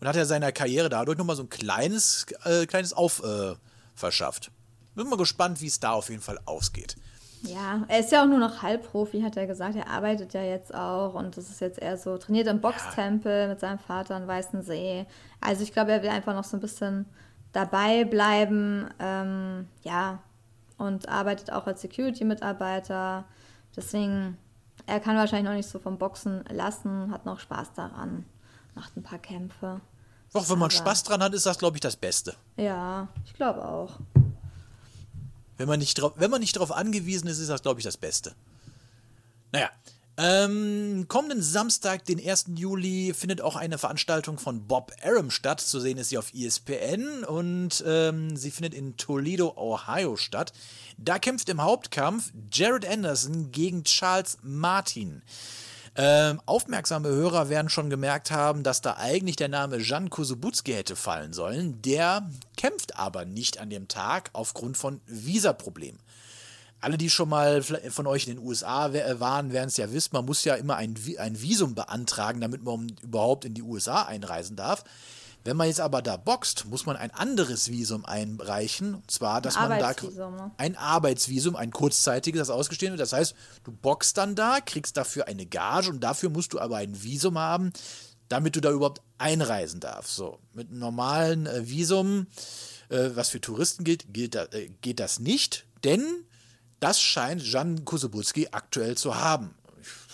und 0.00 0.08
hat 0.08 0.16
er 0.16 0.26
seiner 0.26 0.52
Karriere 0.52 0.88
dadurch 0.88 1.18
nochmal 1.18 1.36
so 1.36 1.42
ein 1.42 1.48
kleines, 1.48 2.26
äh, 2.44 2.66
kleines 2.66 2.92
Auf 2.92 3.22
äh, 3.22 3.54
verschafft. 3.94 4.50
Bin 4.94 5.08
mal 5.08 5.16
gespannt, 5.16 5.60
wie 5.60 5.66
es 5.68 5.78
da 5.78 5.92
auf 5.92 6.08
jeden 6.08 6.22
Fall 6.22 6.40
ausgeht. 6.44 6.96
Ja, 7.42 7.82
er 7.88 8.00
ist 8.00 8.10
ja 8.12 8.22
auch 8.22 8.26
nur 8.26 8.38
noch 8.38 8.62
Halbprofi, 8.62 9.20
hat 9.22 9.36
er 9.36 9.46
gesagt. 9.46 9.76
Er 9.76 9.88
arbeitet 9.88 10.34
ja 10.34 10.42
jetzt 10.42 10.74
auch 10.74 11.14
und 11.14 11.36
das 11.36 11.48
ist 11.48 11.60
jetzt 11.60 11.78
eher 11.78 11.96
so, 11.96 12.18
trainiert 12.18 12.48
im 12.48 12.60
Boxtempel 12.60 13.48
mit 13.48 13.60
seinem 13.60 13.78
Vater 13.78 14.16
in 14.16 14.26
Weißensee. 14.26 15.06
Also 15.40 15.62
ich 15.62 15.72
glaube, 15.72 15.92
er 15.92 16.02
will 16.02 16.10
einfach 16.10 16.34
noch 16.34 16.44
so 16.44 16.56
ein 16.56 16.60
bisschen 16.60 17.06
dabei 17.52 18.04
bleiben, 18.04 18.88
ähm, 18.98 19.68
ja, 19.82 20.18
und 20.78 21.08
arbeitet 21.08 21.52
auch 21.52 21.66
als 21.66 21.80
Security-Mitarbeiter. 21.82 23.24
Deswegen, 23.76 24.36
er 24.86 25.00
kann 25.00 25.16
wahrscheinlich 25.16 25.48
noch 25.48 25.56
nicht 25.56 25.68
so 25.68 25.78
vom 25.78 25.98
Boxen 25.98 26.44
lassen, 26.50 27.10
hat 27.12 27.24
noch 27.26 27.38
Spaß 27.40 27.72
daran. 27.74 28.24
macht 28.74 28.96
ein 28.96 29.02
paar 29.02 29.18
Kämpfe. 29.18 29.80
Doch, 30.32 30.48
wenn 30.48 30.58
man 30.58 30.66
Aber- 30.66 30.70
Spaß 30.70 31.02
dran 31.04 31.20
hat, 31.22 31.34
ist 31.34 31.46
das, 31.46 31.58
glaube 31.58 31.76
ich, 31.76 31.80
das 31.80 31.96
Beste. 31.96 32.34
Ja, 32.56 33.08
ich 33.24 33.34
glaube 33.34 33.64
auch. 33.66 33.98
Wenn 35.58 35.68
man 35.68 35.80
nicht 35.80 36.00
drauf, 36.00 36.14
wenn 36.16 36.30
man 36.30 36.40
nicht 36.40 36.56
darauf 36.56 36.72
angewiesen 36.72 37.28
ist, 37.28 37.38
ist 37.38 37.50
das, 37.50 37.62
glaube 37.62 37.80
ich, 37.80 37.84
das 37.84 37.96
Beste. 37.96 38.34
Naja. 39.52 39.70
Ähm, 40.20 41.06
kommenden 41.06 41.42
Samstag, 41.42 42.04
den 42.04 42.18
1. 42.18 42.46
Juli, 42.56 43.14
findet 43.14 43.40
auch 43.40 43.54
eine 43.54 43.78
Veranstaltung 43.78 44.36
von 44.36 44.66
Bob 44.66 44.90
Arum 45.04 45.30
statt. 45.30 45.60
Zu 45.60 45.78
sehen 45.78 45.96
ist 45.96 46.08
sie 46.08 46.18
auf 46.18 46.34
ESPN 46.34 47.22
und 47.22 47.84
ähm, 47.86 48.36
sie 48.36 48.50
findet 48.50 48.74
in 48.74 48.96
Toledo, 48.96 49.54
Ohio 49.56 50.16
statt. 50.16 50.52
Da 50.96 51.20
kämpft 51.20 51.48
im 51.48 51.62
Hauptkampf 51.62 52.32
Jared 52.52 52.84
Anderson 52.84 53.52
gegen 53.52 53.84
Charles 53.84 54.38
Martin. 54.42 55.22
Ähm, 56.00 56.40
aufmerksame 56.46 57.08
Hörer 57.08 57.48
werden 57.48 57.68
schon 57.68 57.90
gemerkt 57.90 58.30
haben, 58.30 58.62
dass 58.62 58.80
da 58.80 58.98
eigentlich 58.98 59.34
der 59.34 59.48
Name 59.48 59.78
Jan 59.78 60.10
Kosubutski 60.10 60.72
hätte 60.72 60.94
fallen 60.94 61.32
sollen. 61.32 61.82
Der 61.82 62.30
kämpft 62.56 62.96
aber 62.96 63.24
nicht 63.24 63.58
an 63.58 63.68
dem 63.68 63.88
Tag 63.88 64.30
aufgrund 64.32 64.76
von 64.76 65.00
Visaproblemen. 65.06 65.98
Alle, 66.80 66.98
die 66.98 67.10
schon 67.10 67.28
mal 67.28 67.64
von 67.64 68.06
euch 68.06 68.28
in 68.28 68.36
den 68.36 68.46
USA 68.46 68.90
äh, 68.90 69.18
waren, 69.18 69.52
werden 69.52 69.66
es 69.66 69.76
ja 69.76 69.92
wissen, 69.92 70.10
man 70.12 70.24
muss 70.24 70.44
ja 70.44 70.54
immer 70.54 70.76
ein, 70.76 70.94
ein 71.18 71.42
Visum 71.42 71.74
beantragen, 71.74 72.40
damit 72.40 72.62
man 72.62 72.94
überhaupt 73.02 73.44
in 73.44 73.54
die 73.54 73.62
USA 73.62 74.02
einreisen 74.02 74.54
darf. 74.54 74.84
Wenn 75.48 75.56
man 75.56 75.68
jetzt 75.68 75.80
aber 75.80 76.02
da 76.02 76.18
boxt, 76.18 76.66
muss 76.66 76.84
man 76.84 76.98
ein 76.98 77.10
anderes 77.10 77.70
Visum 77.70 78.04
einreichen. 78.04 78.96
Und 78.96 79.10
zwar, 79.10 79.40
dass 79.40 79.54
man 79.54 79.78
da 79.78 79.92
ne? 79.92 80.50
ein 80.58 80.76
Arbeitsvisum, 80.76 81.56
ein 81.56 81.70
kurzzeitiges, 81.70 82.38
das 82.38 82.50
ausgestellt 82.50 82.92
wird. 82.92 83.00
Das 83.00 83.14
heißt, 83.14 83.34
du 83.64 83.72
boxst 83.72 84.18
dann 84.18 84.34
da, 84.34 84.58
kriegst 84.60 84.98
dafür 84.98 85.26
eine 85.26 85.46
Gage 85.46 85.88
und 85.88 86.00
dafür 86.00 86.28
musst 86.28 86.52
du 86.52 86.60
aber 86.60 86.76
ein 86.76 87.02
Visum 87.02 87.38
haben, 87.38 87.72
damit 88.28 88.56
du 88.56 88.60
da 88.60 88.70
überhaupt 88.70 89.00
einreisen 89.16 89.80
darfst. 89.80 90.16
So, 90.16 90.38
mit 90.52 90.68
einem 90.68 90.80
normalen 90.80 91.46
äh, 91.46 91.66
Visum, 91.66 92.26
äh, 92.90 93.08
was 93.14 93.30
für 93.30 93.40
Touristen 93.40 93.84
gilt, 93.84 94.12
gilt 94.12 94.34
da, 94.34 94.44
äh, 94.52 94.68
geht 94.82 95.00
das 95.00 95.18
nicht, 95.18 95.64
denn 95.82 96.04
das 96.78 97.00
scheint 97.00 97.42
Jan 97.42 97.86
Kusubutski 97.86 98.48
aktuell 98.52 98.98
zu 98.98 99.16
haben. 99.16 99.54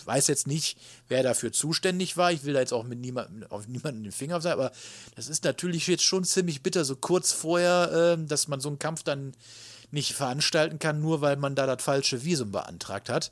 Weiß 0.06 0.26
jetzt 0.26 0.46
nicht, 0.46 0.78
wer 1.08 1.22
dafür 1.22 1.52
zuständig 1.52 2.16
war. 2.16 2.32
Ich 2.32 2.44
will 2.44 2.54
da 2.54 2.60
jetzt 2.60 2.72
auch 2.72 2.84
mit 2.84 2.98
niemandem 2.98 3.50
auf 3.50 3.68
niemanden 3.68 4.02
den 4.02 4.12
Finger 4.12 4.40
sagen, 4.40 4.60
aber 4.60 4.72
das 5.16 5.28
ist 5.28 5.44
natürlich 5.44 5.86
jetzt 5.86 6.04
schon 6.04 6.24
ziemlich 6.24 6.62
bitter, 6.62 6.84
so 6.84 6.96
kurz 6.96 7.32
vorher, 7.32 8.16
ähm, 8.16 8.28
dass 8.28 8.48
man 8.48 8.60
so 8.60 8.68
einen 8.68 8.78
Kampf 8.78 9.02
dann 9.02 9.32
nicht 9.90 10.12
veranstalten 10.14 10.78
kann, 10.78 11.00
nur 11.00 11.20
weil 11.20 11.36
man 11.36 11.54
da 11.54 11.66
das 11.66 11.82
falsche 11.82 12.24
Visum 12.24 12.52
beantragt 12.52 13.08
hat. 13.08 13.30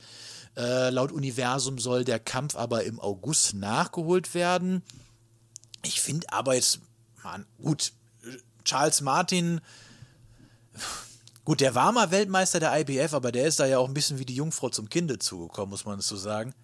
Äh, 0.56 0.90
laut 0.90 1.12
Universum 1.12 1.78
soll 1.78 2.04
der 2.04 2.18
Kampf 2.18 2.56
aber 2.56 2.84
im 2.84 3.00
August 3.00 3.54
nachgeholt 3.54 4.34
werden. 4.34 4.82
Ich 5.82 6.00
finde 6.00 6.26
aber 6.32 6.54
jetzt, 6.54 6.80
man, 7.22 7.46
gut, 7.60 7.92
Charles 8.64 9.00
Martin, 9.00 9.60
gut, 11.44 11.60
der 11.60 11.74
war 11.74 11.90
mal 11.92 12.10
Weltmeister 12.10 12.60
der 12.60 12.78
IBF, 12.80 13.14
aber 13.14 13.32
der 13.32 13.46
ist 13.46 13.60
da 13.60 13.66
ja 13.66 13.78
auch 13.78 13.88
ein 13.88 13.94
bisschen 13.94 14.18
wie 14.18 14.26
die 14.26 14.36
Jungfrau 14.36 14.68
zum 14.68 14.88
Kinde 14.88 15.18
zugekommen, 15.18 15.70
muss 15.70 15.84
man 15.84 16.00
so 16.00 16.16
sagen. 16.16 16.54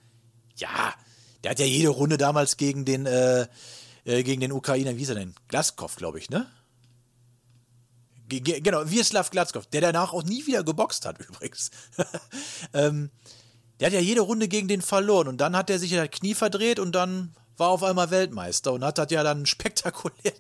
Ja, 0.59 0.95
der 1.43 1.53
hat 1.53 1.59
ja 1.59 1.67
jede 1.67 1.89
Runde 1.89 2.19
damals 2.19 2.57
gegen 2.57 2.85
den, 2.85 3.07
äh, 3.07 3.47
äh, 4.05 4.23
gegen 4.23 4.41
den 4.41 4.53
Ukrainer, 4.53 4.97
wie 4.97 5.03
ist 5.03 5.09
er 5.09 5.15
denn? 5.15 5.35
Glaskov, 5.49 5.97
glaube 5.97 6.19
ich, 6.19 6.31
ne? 6.31 6.47
Ge 8.29 8.61
genau, 8.61 8.83
Wieslaw 8.91 9.27
Glatzkov, 9.31 9.67
der 9.67 9.81
danach 9.81 10.13
auch 10.13 10.23
nie 10.23 10.47
wieder 10.47 10.63
geboxt 10.63 11.07
hat, 11.07 11.19
übrigens. 11.29 11.71
ähm, 12.75 13.11
der 13.81 13.87
hat 13.87 13.95
ja 13.95 14.01
jede 14.01 14.21
Runde 14.21 14.49
gegen 14.49 14.69
den 14.69 14.83
verloren 14.83 15.29
und 15.29 15.39
dann 15.39 15.57
hat 15.57 15.71
er 15.71 15.79
sich 15.79 15.93
das 15.93 16.11
Knie 16.11 16.35
verdreht 16.35 16.79
und 16.79 16.93
dann 16.93 17.33
war 17.57 17.69
auf 17.71 17.83
einmal 17.83 18.11
Weltmeister 18.11 18.73
und 18.73 18.85
hat 18.85 18.99
das 18.99 19.11
ja 19.11 19.23
dann 19.23 19.47
spektakulär 19.47 20.35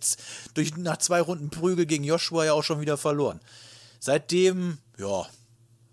durch, 0.54 0.76
nach 0.76 0.98
zwei 0.98 1.20
Runden 1.20 1.50
Prügel 1.50 1.86
gegen 1.86 2.04
Joshua 2.04 2.44
ja 2.44 2.52
auch 2.52 2.64
schon 2.64 2.80
wieder 2.80 2.98
verloren. 2.98 3.40
Seitdem, 4.00 4.78
ja, 4.98 5.26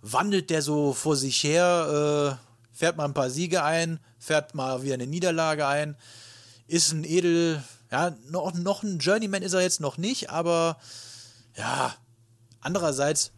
wandelt 0.01 0.49
der 0.49 0.61
so 0.61 0.93
vor 0.93 1.15
sich 1.15 1.43
her, 1.43 2.39
äh, 2.39 2.54
fährt 2.75 2.97
mal 2.97 3.05
ein 3.05 3.13
paar 3.15 3.29
Siege 3.31 3.63
ein, 3.63 3.99
fährt 4.19 4.53
mal 4.53 4.83
wieder 4.83 4.93
eine 4.95 5.07
Niederlage 5.07 5.65
ein, 5.65 5.95
ist 6.67 6.91
ein 6.91 7.03
Edel, 7.05 7.63
ja, 7.91 8.13
noch, 8.29 8.53
noch 8.53 8.83
ein 8.83 8.99
Journeyman 8.99 9.41
ist 9.41 9.53
er 9.53 9.61
jetzt 9.61 9.79
noch 9.79 9.97
nicht, 9.97 10.29
aber 10.29 10.77
ja, 11.57 11.95
andererseits, 12.61 13.31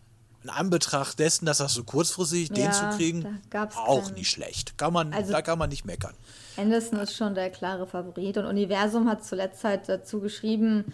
in 0.44 0.50
Anbetracht 0.52 1.20
dessen, 1.20 1.46
dass 1.46 1.58
das 1.58 1.74
so 1.74 1.84
kurzfristig 1.84 2.50
den 2.50 2.66
Ja, 2.66 2.72
zu 2.72 2.98
kriegen, 2.98 3.42
auch 3.76 4.04
keinen- 4.06 4.14
nicht 4.16 4.30
schlecht. 4.30 4.78
Kann 4.78 4.94
man, 4.94 5.14
Also- 5.14 5.32
da 5.34 5.42
kann 5.42 5.60
man 5.60 5.70
nicht 5.70 5.86
meckern. 5.86 6.14
Anderson 6.56 7.00
ist 7.00 7.16
schon 7.16 7.36
der 7.36 7.50
klare 7.50 7.86
Favorit 7.86 8.38
und 8.38 8.46
Universum 8.46 9.10
hat 9.10 9.26
zuletzt 9.26 9.64
halt 9.64 9.90
dazu 9.90 10.20
geschrieben, 10.22 10.86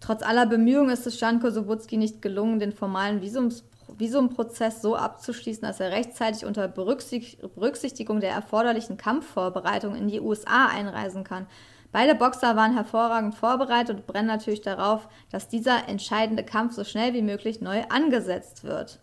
trotz 0.00 0.22
aller 0.22 0.46
Bemühungen 0.46 0.90
ist 0.90 1.06
es 1.06 1.20
Janko 1.20 1.50
Sobutski 1.50 1.96
nicht 1.96 2.22
gelungen, 2.22 2.58
den 2.58 2.72
formalen 2.72 3.20
Visums, 3.20 3.62
Visumprozess 3.98 4.82
so 4.82 4.96
abzuschließen, 4.96 5.62
dass 5.62 5.80
er 5.80 5.90
rechtzeitig 5.90 6.44
unter 6.44 6.68
Berücksicht- 6.68 7.40
Berücksichtigung 7.54 8.20
der 8.20 8.32
erforderlichen 8.32 8.96
Kampfvorbereitung 8.96 9.94
in 9.94 10.08
die 10.08 10.20
USA 10.20 10.66
einreisen 10.66 11.24
kann. 11.24 11.46
Beide 11.92 12.14
Boxer 12.14 12.56
waren 12.56 12.72
hervorragend 12.72 13.34
vorbereitet 13.34 13.98
und 13.98 14.06
brennen 14.06 14.26
natürlich 14.26 14.62
darauf, 14.62 15.08
dass 15.30 15.48
dieser 15.48 15.88
entscheidende 15.88 16.42
Kampf 16.42 16.74
so 16.74 16.84
schnell 16.84 17.12
wie 17.12 17.22
möglich 17.22 17.60
neu 17.60 17.82
angesetzt 17.90 18.64
wird. 18.64 18.98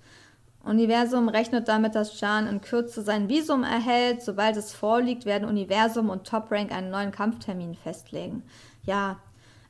Universum 0.64 1.30
rechnet 1.30 1.68
damit, 1.68 1.96
dass 1.96 2.20
Jan 2.20 2.48
in 2.48 2.62
Kürze 2.62 3.02
sein 3.02 3.30
Visum 3.30 3.64
erhält. 3.64 4.22
Sobald 4.22 4.58
es 4.58 4.74
vorliegt, 4.74 5.26
werden 5.26 5.48
Universum 5.48 6.10
und 6.10 6.28
Top 6.28 6.52
Rank 6.52 6.72
einen 6.72 6.90
neuen 6.90 7.12
Kampftermin 7.12 7.76
festlegen. 7.76 8.44
Ja, 8.84 9.18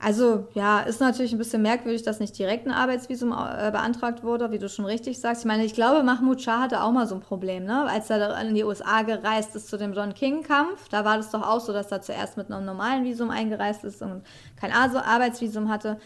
also 0.02 0.48
ja, 0.54 0.80
ist 0.80 1.02
natürlich 1.02 1.34
ein 1.34 1.38
bisschen 1.38 1.62
merkwürdig, 1.62 2.04
dass 2.04 2.20
nicht 2.22 2.38
direkt 2.38 2.66
ein 2.66 2.72
Arbeitsvisum 2.72 3.32
äh, 3.34 3.70
beantragt 3.72 4.24
wurde, 4.24 4.50
wie 4.52 4.58
du 4.58 4.70
schon 4.70 4.86
richtig 4.86 5.20
sagst. 5.20 5.42
Ich 5.42 5.46
meine, 5.46 5.66
ich 5.66 5.74
glaube, 5.74 6.04
Mahmoud 6.04 6.42
Shah 6.42 6.62
hatte 6.62 6.82
auch 6.82 6.92
mal 6.94 7.06
so 7.06 7.16
ein 7.16 7.22
Problem, 7.22 7.66
ne? 7.66 7.84
Als 7.84 8.10
er 8.10 8.40
in 8.42 8.56
die 8.56 8.64
USA 8.64 9.02
gereist 9.02 9.56
ist 9.56 9.68
zu 9.68 9.78
dem 9.78 9.92
John 9.94 10.14
King-Kampf, 10.14 10.88
da 10.90 11.04
war 11.04 11.18
das 11.18 11.32
doch 11.32 11.46
auch 11.46 11.60
so, 11.60 11.74
dass 11.74 11.92
er 11.92 12.02
zuerst 12.02 12.38
mit 12.38 12.50
einem 12.50 12.66
normalen 12.66 13.04
Visum 13.04 13.30
eingereist 13.30 13.84
ist 13.84 14.02
und 14.02 14.24
kein 14.60 14.72
Ar- 14.72 15.06
Arbeitsvisum 15.06 15.70
hatte. 15.70 16.00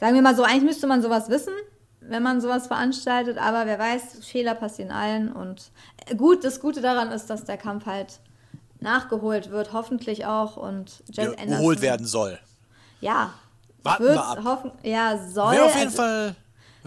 Sagen 0.00 0.14
wir 0.14 0.22
mal 0.22 0.34
so, 0.34 0.42
eigentlich 0.42 0.64
müsste 0.64 0.86
man 0.86 1.02
sowas 1.02 1.28
wissen, 1.28 1.52
wenn 2.00 2.22
man 2.22 2.40
sowas 2.40 2.66
veranstaltet, 2.66 3.36
aber 3.38 3.66
wer 3.66 3.78
weiß, 3.78 4.24
Fehler 4.26 4.54
passieren 4.54 4.90
allen 4.90 5.30
und 5.30 5.70
äh, 6.06 6.14
gut, 6.16 6.44
das 6.44 6.60
Gute 6.60 6.80
daran 6.80 7.12
ist, 7.12 7.28
dass 7.28 7.44
der 7.44 7.56
Kampf 7.58 7.84
halt 7.86 8.20
nachgeholt 8.80 9.50
wird, 9.50 9.72
hoffentlich 9.72 10.26
auch 10.26 10.56
und 10.56 11.02
Jack 11.10 11.28
Anderson. 11.38 11.58
geholt 11.58 11.80
werden 11.82 12.06
soll. 12.06 12.38
Ja. 13.04 13.34
Warten 13.82 14.04
wir 14.04 14.24
ab. 14.24 14.38
Hoffen, 14.44 14.72
ja, 14.82 15.18
soll. 15.28 15.52
Wäre 15.52 15.64
auf 15.66 15.74
jeden 15.74 15.86
also- 15.88 15.96
Fall, 15.96 16.36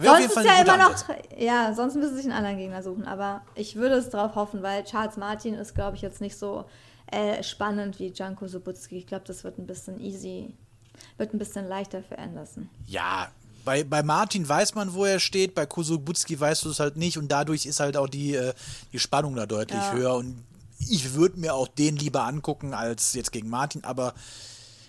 Sonst 0.00 0.18
jeden 0.20 0.32
Fall 0.32 0.44
ist 0.44 0.50
ja 0.50 0.62
immer 0.62 0.76
noch, 0.76 0.90
Ansatz. 0.90 1.16
ja, 1.38 1.74
sonst 1.74 1.94
müssen 1.96 2.10
sie 2.10 2.16
sich 2.22 2.24
einen 2.26 2.34
anderen 2.34 2.58
Gegner 2.58 2.82
suchen. 2.82 3.04
Aber 3.06 3.42
ich 3.54 3.76
würde 3.76 3.96
es 3.96 4.10
darauf 4.10 4.34
hoffen, 4.34 4.62
weil 4.62 4.84
Charles 4.84 5.16
Martin 5.16 5.54
ist, 5.54 5.74
glaube 5.74 5.96
ich, 5.96 6.02
jetzt 6.02 6.20
nicht 6.20 6.36
so 6.36 6.64
äh, 7.10 7.42
spannend 7.42 7.98
wie 7.98 8.12
Janko 8.14 8.46
Sobutski. 8.48 8.96
Ich 8.98 9.06
glaube, 9.06 9.24
das 9.26 9.42
wird 9.44 9.58
ein 9.58 9.66
bisschen 9.66 10.00
easy, 10.00 10.54
wird 11.16 11.32
ein 11.34 11.38
bisschen 11.38 11.66
leichter 11.68 12.02
für 12.02 12.18
Anderson. 12.18 12.68
Ja, 12.86 13.28
bei, 13.64 13.82
bei 13.84 14.02
Martin 14.02 14.48
weiß 14.48 14.74
man, 14.74 14.94
wo 14.94 15.04
er 15.04 15.20
steht, 15.20 15.54
bei 15.54 15.66
Kusubutski 15.66 16.38
weißt 16.38 16.64
du 16.64 16.70
es 16.70 16.80
halt 16.80 16.96
nicht 16.96 17.18
und 17.18 17.28
dadurch 17.30 17.66
ist 17.66 17.80
halt 17.80 17.96
auch 17.96 18.08
die, 18.08 18.34
äh, 18.34 18.54
die 18.92 18.98
Spannung 18.98 19.34
da 19.36 19.46
deutlich 19.46 19.78
Ja. 19.80 19.92
höher 19.92 20.14
und 20.14 20.44
ich 20.80 21.14
würde 21.14 21.38
mir 21.40 21.54
auch 21.54 21.68
den 21.68 21.96
lieber 21.96 22.22
angucken 22.24 22.72
als 22.72 23.14
jetzt 23.14 23.32
gegen 23.32 23.48
Martin, 23.50 23.84
aber 23.84 24.14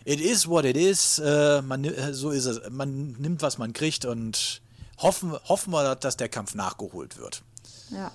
it 0.10 0.20
is 0.20 0.48
what 0.48 0.66
it 0.66 0.76
is, 0.76 1.20
äh, 1.20 1.62
man, 1.62 1.84
äh, 1.84 2.16
so 2.16 2.32
ist 2.32 2.46
es, 2.46 2.68
man 2.72 3.12
nimmt, 3.20 3.44
was 3.44 3.60
man 3.60 3.74
kriegt 3.74 4.06
und 4.06 4.60
hoffen, 4.98 5.38
hoffen 5.48 5.72
wir, 5.72 5.96
dass 5.96 6.18
der 6.18 6.30
Kampf 6.30 6.56
nachgeholt 6.56 7.18
wird. 7.18 7.44
Ja. 7.92 8.12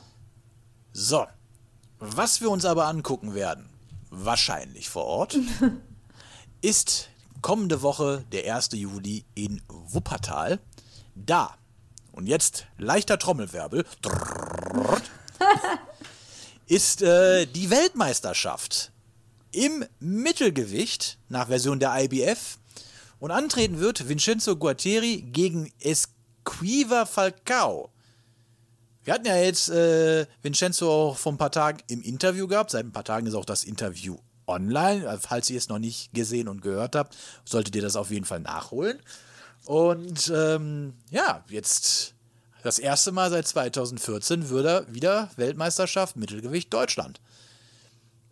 So, 0.92 1.24
was 2.00 2.40
wir 2.40 2.50
uns 2.50 2.64
aber 2.64 2.86
angucken 2.86 3.34
werden, 3.34 3.68
wahrscheinlich 4.10 4.88
vor 4.88 5.04
Ort, 5.04 5.38
ist 6.62 7.10
kommende 7.42 7.80
Woche 7.82 8.24
der 8.32 8.52
1. 8.52 8.70
Juli 8.72 9.24
in 9.36 9.62
Wuppertal. 9.68 10.58
Da, 11.14 11.54
und 12.10 12.26
jetzt 12.26 12.66
leichter 12.76 13.20
Trommelwirbel, 13.20 13.86
ist 16.66 17.02
äh, 17.02 17.46
die 17.46 17.70
Weltmeisterschaft 17.70 18.90
im 19.54 19.84
Mittelgewicht 20.00 21.18
nach 21.28 21.48
Version 21.48 21.80
der 21.80 21.94
IBF. 22.04 22.58
Und 23.20 23.30
antreten 23.30 23.78
wird 23.78 24.08
Vincenzo 24.08 24.56
Guattieri 24.56 25.22
gegen 25.22 25.72
Esquiva 25.80 27.06
Falcao. 27.06 27.90
Wir 29.04 29.14
hatten 29.14 29.26
ja 29.26 29.36
jetzt 29.36 29.68
äh, 29.68 30.26
Vincenzo 30.42 30.90
auch 30.90 31.16
vor 31.16 31.32
ein 31.32 31.38
paar 31.38 31.52
Tagen 31.52 31.78
im 31.88 32.02
Interview 32.02 32.46
gehabt. 32.46 32.70
Seit 32.70 32.84
ein 32.84 32.92
paar 32.92 33.04
Tagen 33.04 33.26
ist 33.26 33.34
auch 33.34 33.44
das 33.44 33.64
Interview 33.64 34.16
online. 34.46 35.18
Falls 35.20 35.50
ihr 35.50 35.58
es 35.58 35.68
noch 35.68 35.78
nicht 35.78 36.12
gesehen 36.12 36.48
und 36.48 36.62
gehört 36.62 36.96
habt, 36.96 37.16
solltet 37.44 37.76
ihr 37.76 37.82
das 37.82 37.96
auf 37.96 38.10
jeden 38.10 38.24
Fall 38.24 38.40
nachholen. 38.40 38.98
Und 39.64 40.32
ähm, 40.34 40.94
ja, 41.10 41.44
jetzt 41.48 42.14
das 42.62 42.78
erste 42.78 43.12
Mal 43.12 43.30
seit 43.30 43.46
2014 43.46 44.48
wird 44.48 44.66
er 44.66 44.94
wieder 44.94 45.30
Weltmeisterschaft 45.36 46.16
Mittelgewicht 46.16 46.72
Deutschland. 46.72 47.20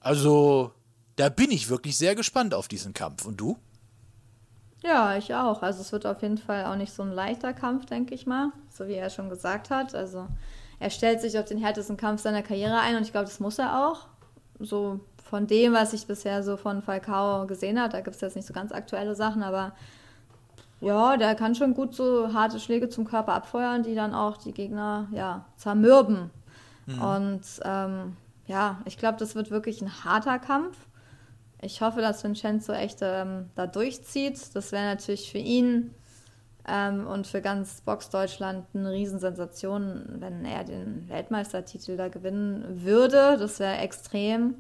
Also, 0.01 0.73
da 1.16 1.29
bin 1.29 1.51
ich 1.51 1.68
wirklich 1.68 1.96
sehr 1.96 2.14
gespannt 2.14 2.55
auf 2.55 2.68
diesen 2.68 2.94
Kampf. 2.94 3.25
Und 3.25 3.38
du? 3.38 3.59
Ja, 4.83 5.16
ich 5.16 5.35
auch. 5.35 5.62
Also 5.62 5.81
es 5.81 5.92
wird 5.92 6.07
auf 6.07 6.22
jeden 6.22 6.38
Fall 6.38 6.64
auch 6.64 6.77
nicht 6.77 6.92
so 6.92 7.03
ein 7.03 7.12
leichter 7.12 7.53
Kampf, 7.53 7.87
denke 7.87 8.14
ich 8.14 8.27
mal, 8.27 8.53
so 8.68 8.88
wie 8.88 8.94
er 8.94 9.11
schon 9.11 9.29
gesagt 9.29 9.70
hat. 9.70 9.94
Also 9.94 10.27
er 10.81 10.90
stellt 10.90 11.20
sich 11.20 11.38
auf 11.38 11.44
den 11.44 11.59
härtesten 11.59 11.96
Kampf 11.96 12.22
seiner 12.22 12.42
Karriere 12.42 12.81
ein 12.81 12.96
und 12.96 13.03
ich 13.03 13.12
glaube, 13.12 13.27
das 13.27 13.38
muss 13.38 13.59
er 13.59 13.88
auch. 13.88 14.07
So 14.59 15.01
von 15.22 15.46
dem, 15.46 15.72
was 15.72 15.92
ich 15.92 16.07
bisher 16.07 16.42
so 16.42 16.57
von 16.57 16.83
Falcao 16.83 17.46
gesehen 17.46 17.81
habe, 17.81 17.92
da 17.92 18.01
gibt 18.01 18.16
es 18.16 18.20
jetzt 18.20 18.37
nicht 18.37 18.46
so 18.46 18.53
ganz 18.53 18.72
aktuelle 18.72 19.14
Sachen, 19.14 19.42
aber 19.42 19.72
ja, 20.81 21.16
der 21.16 21.37
kann 21.37 21.55
schon 21.55 21.75
gut 21.75 21.94
so 21.94 22.35
harte 22.35 22.59
Schläge 22.59 22.88
zum 22.88 23.05
Körper 23.05 23.35
abfeuern, 23.35 23.85
die 23.85 23.94
dann 23.94 24.14
auch 24.14 24.37
die 24.37 24.53
Gegner 24.53 25.07
ja 25.12 25.44
zermürben. 25.57 26.31
Mhm. 26.87 27.01
Und 27.01 27.42
ähm, 27.64 28.16
ja, 28.48 28.81
ich 28.85 28.98
glaube, 28.98 29.18
das 29.18 29.37
wird 29.37 29.53
wirklich 29.53 29.81
ein 29.81 30.05
harter 30.05 30.40
Kampf. 30.40 30.77
Ich 31.64 31.81
hoffe, 31.81 32.01
dass 32.01 32.25
Vincenzo 32.25 32.72
echt 32.72 32.98
ähm, 33.03 33.48
da 33.55 33.68
durchzieht. 33.68 34.55
Das 34.55 34.72
wäre 34.72 34.85
natürlich 34.85 35.31
für 35.31 35.38
ihn 35.38 35.94
ähm, 36.66 37.07
und 37.07 37.29
für 37.29 37.40
ganz 37.40 37.81
Box 37.83 38.11
Deutschland 38.11 38.66
eine 38.75 38.90
Riesensensation, 38.90 40.16
wenn 40.18 40.44
er 40.44 40.64
den 40.64 41.09
Weltmeistertitel 41.09 41.96
da 41.96 42.09
gewinnen 42.09 42.83
würde. 42.83 43.37
Das 43.38 43.61
wäre 43.61 43.77
extrem. 43.77 44.57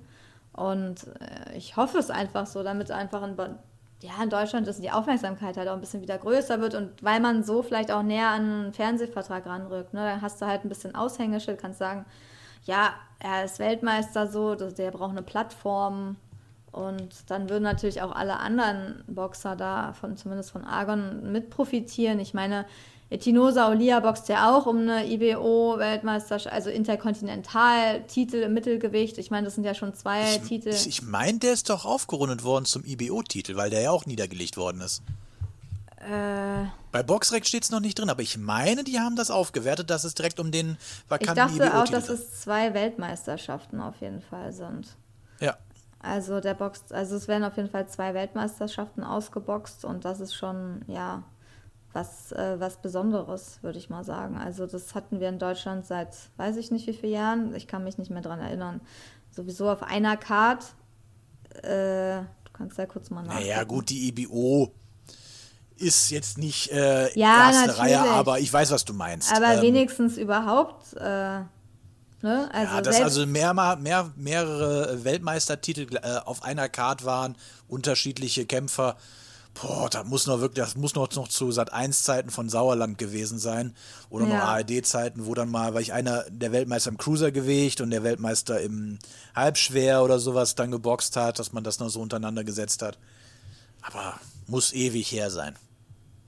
Und 0.52 1.08
äh, 1.18 1.56
ich 1.56 1.76
hoffe 1.76 1.98
es 1.98 2.08
einfach 2.08 2.46
so, 2.46 2.62
damit 2.62 2.92
einfach 2.92 3.24
in, 3.24 3.36
ja, 4.02 4.22
in 4.22 4.30
Deutschland 4.30 4.72
die 4.78 4.90
Aufmerksamkeit 4.92 5.56
halt 5.56 5.68
auch 5.68 5.74
ein 5.74 5.80
bisschen 5.80 6.02
wieder 6.02 6.18
größer 6.18 6.60
wird 6.60 6.76
und 6.76 7.02
weil 7.02 7.18
man 7.18 7.42
so 7.42 7.64
vielleicht 7.64 7.90
auch 7.90 8.04
näher 8.04 8.28
an 8.28 8.42
einen 8.42 8.72
Fernsehvertrag 8.72 9.44
ranrückt. 9.44 9.92
Ne? 9.92 10.04
Dann 10.04 10.22
hast 10.22 10.40
du 10.40 10.46
halt 10.46 10.64
ein 10.64 10.68
bisschen 10.68 10.94
Aushängeschild, 10.94 11.60
kannst 11.60 11.80
sagen, 11.80 12.04
ja, 12.64 12.90
er 13.18 13.44
ist 13.44 13.58
Weltmeister 13.58 14.28
so, 14.28 14.54
der 14.54 14.92
braucht 14.92 15.10
eine 15.10 15.22
Plattform 15.22 16.16
und 16.72 17.10
dann 17.28 17.50
würden 17.50 17.62
natürlich 17.62 18.02
auch 18.02 18.12
alle 18.12 18.38
anderen 18.38 19.04
Boxer 19.06 19.56
da, 19.56 19.92
von, 19.92 20.16
zumindest 20.16 20.50
von 20.50 20.64
Argon, 20.64 21.30
mit 21.30 21.50
profitieren. 21.50 22.18
Ich 22.18 22.32
meine, 22.34 22.64
Etinosa 23.10 23.68
Olia 23.68 24.00
boxt 24.00 24.30
ja 24.30 24.56
auch 24.56 24.64
um 24.64 24.78
eine 24.78 25.06
IBO-Weltmeisterschaft, 25.06 26.52
also 26.52 26.70
Interkontinental-Titel 26.70 28.36
im 28.36 28.54
Mittelgewicht. 28.54 29.18
Ich 29.18 29.30
meine, 29.30 29.44
das 29.44 29.54
sind 29.54 29.64
ja 29.64 29.74
schon 29.74 29.92
zwei 29.92 30.36
ich, 30.36 30.48
Titel. 30.48 30.70
Ich 30.70 31.02
meine, 31.02 31.38
der 31.38 31.52
ist 31.52 31.68
doch 31.68 31.84
aufgerundet 31.84 32.42
worden 32.42 32.64
zum 32.64 32.82
IBO-Titel, 32.86 33.54
weil 33.56 33.68
der 33.68 33.82
ja 33.82 33.90
auch 33.90 34.06
niedergelegt 34.06 34.56
worden 34.56 34.80
ist. 34.80 35.02
Äh, 35.98 36.64
Bei 36.90 37.02
Boxrec 37.02 37.46
steht 37.46 37.64
es 37.64 37.70
noch 37.70 37.80
nicht 37.80 37.98
drin, 37.98 38.08
aber 38.08 38.22
ich 38.22 38.38
meine, 38.38 38.82
die 38.82 38.98
haben 38.98 39.14
das 39.14 39.30
aufgewertet, 39.30 39.90
dass 39.90 40.04
es 40.04 40.14
direkt 40.14 40.40
um 40.40 40.50
den 40.50 40.78
vakanten 41.06 41.52
Ich 41.52 41.58
dachte 41.58 41.78
auch, 41.78 41.88
dass 41.88 42.08
es 42.08 42.40
zwei 42.40 42.72
Weltmeisterschaften 42.72 43.82
auf 43.82 44.00
jeden 44.00 44.22
Fall 44.22 44.54
sind. 44.54 44.96
Ja. 45.38 45.58
Also 46.02 46.40
der 46.40 46.54
Box, 46.54 46.90
also 46.90 47.14
es 47.14 47.28
werden 47.28 47.44
auf 47.44 47.56
jeden 47.56 47.70
Fall 47.70 47.86
zwei 47.88 48.12
Weltmeisterschaften 48.12 49.04
ausgeboxt 49.04 49.84
und 49.84 50.04
das 50.04 50.18
ist 50.18 50.34
schon, 50.34 50.82
ja, 50.88 51.22
was, 51.92 52.32
äh, 52.32 52.58
was 52.58 52.78
Besonderes, 52.82 53.58
würde 53.62 53.78
ich 53.78 53.88
mal 53.88 54.02
sagen. 54.02 54.36
Also 54.36 54.66
das 54.66 54.96
hatten 54.96 55.20
wir 55.20 55.28
in 55.28 55.38
Deutschland 55.38 55.86
seit 55.86 56.08
weiß 56.36 56.56
ich 56.56 56.70
nicht 56.72 56.86
wie 56.88 56.92
vielen 56.92 57.12
Jahren, 57.12 57.54
ich 57.54 57.68
kann 57.68 57.84
mich 57.84 57.98
nicht 57.98 58.10
mehr 58.10 58.22
dran 58.22 58.40
erinnern. 58.40 58.80
Sowieso 59.30 59.70
auf 59.70 59.82
einer 59.84 60.16
Card, 60.16 60.64
äh, 61.62 62.22
du 62.22 62.52
kannst 62.52 62.78
ja 62.78 62.86
kurz 62.86 63.10
mal 63.10 63.22
nachdenken. 63.22 63.48
Naja 63.48 63.64
gut, 63.64 63.90
die 63.90 64.08
IBO 64.08 64.72
ist 65.76 66.10
jetzt 66.10 66.38
nicht 66.38 66.70
äh, 66.72 67.16
ja, 67.18 67.48
erste 67.48 67.66
natürlich. 67.68 67.96
Reihe, 67.96 68.10
aber 68.10 68.40
ich 68.40 68.52
weiß, 68.52 68.70
was 68.70 68.84
du 68.84 68.92
meinst. 68.92 69.32
Aber 69.34 69.54
ähm, 69.54 69.62
wenigstens 69.62 70.16
überhaupt 70.16 70.94
äh, 70.94 71.40
Ne? 72.22 72.48
Also 72.52 72.74
ja, 72.74 72.80
dass 72.82 73.00
also 73.00 73.26
mehr, 73.26 73.52
mehr, 73.76 74.12
mehrere 74.16 75.04
Weltmeistertitel 75.04 75.96
äh, 75.96 76.18
auf 76.24 76.44
einer 76.44 76.68
Card 76.68 77.04
waren, 77.04 77.36
unterschiedliche 77.68 78.46
Kämpfer. 78.46 78.96
Boah, 79.54 79.90
das 79.90 80.06
muss 80.06 80.26
noch 80.26 80.40
wirklich, 80.40 80.64
das 80.64 80.76
muss 80.76 80.94
noch, 80.94 81.10
noch 81.14 81.28
zu 81.28 81.52
Sat 81.52 81.72
1 81.72 82.04
Zeiten 82.04 82.30
von 82.30 82.48
Sauerland 82.48 82.96
gewesen 82.96 83.38
sein. 83.38 83.74
Oder 84.08 84.26
ja. 84.26 84.38
noch 84.38 84.44
ARD-Zeiten, 84.44 85.26
wo 85.26 85.34
dann 85.34 85.50
mal, 85.50 85.74
weil 85.74 85.82
ich 85.82 85.92
einer 85.92 86.24
der 86.30 86.52
Weltmeister 86.52 86.90
im 86.90 86.96
Cruisergewicht 86.96 87.80
und 87.80 87.90
der 87.90 88.02
Weltmeister 88.02 88.60
im 88.60 88.98
Halbschwer 89.34 90.02
oder 90.02 90.18
sowas 90.18 90.54
dann 90.54 90.70
geboxt 90.70 91.16
hat, 91.16 91.38
dass 91.38 91.52
man 91.52 91.64
das 91.64 91.80
noch 91.80 91.90
so 91.90 92.00
untereinander 92.00 92.44
gesetzt 92.44 92.82
hat. 92.82 92.98
Aber 93.82 94.14
muss 94.46 94.72
ewig 94.72 95.10
her 95.12 95.30
sein. 95.30 95.56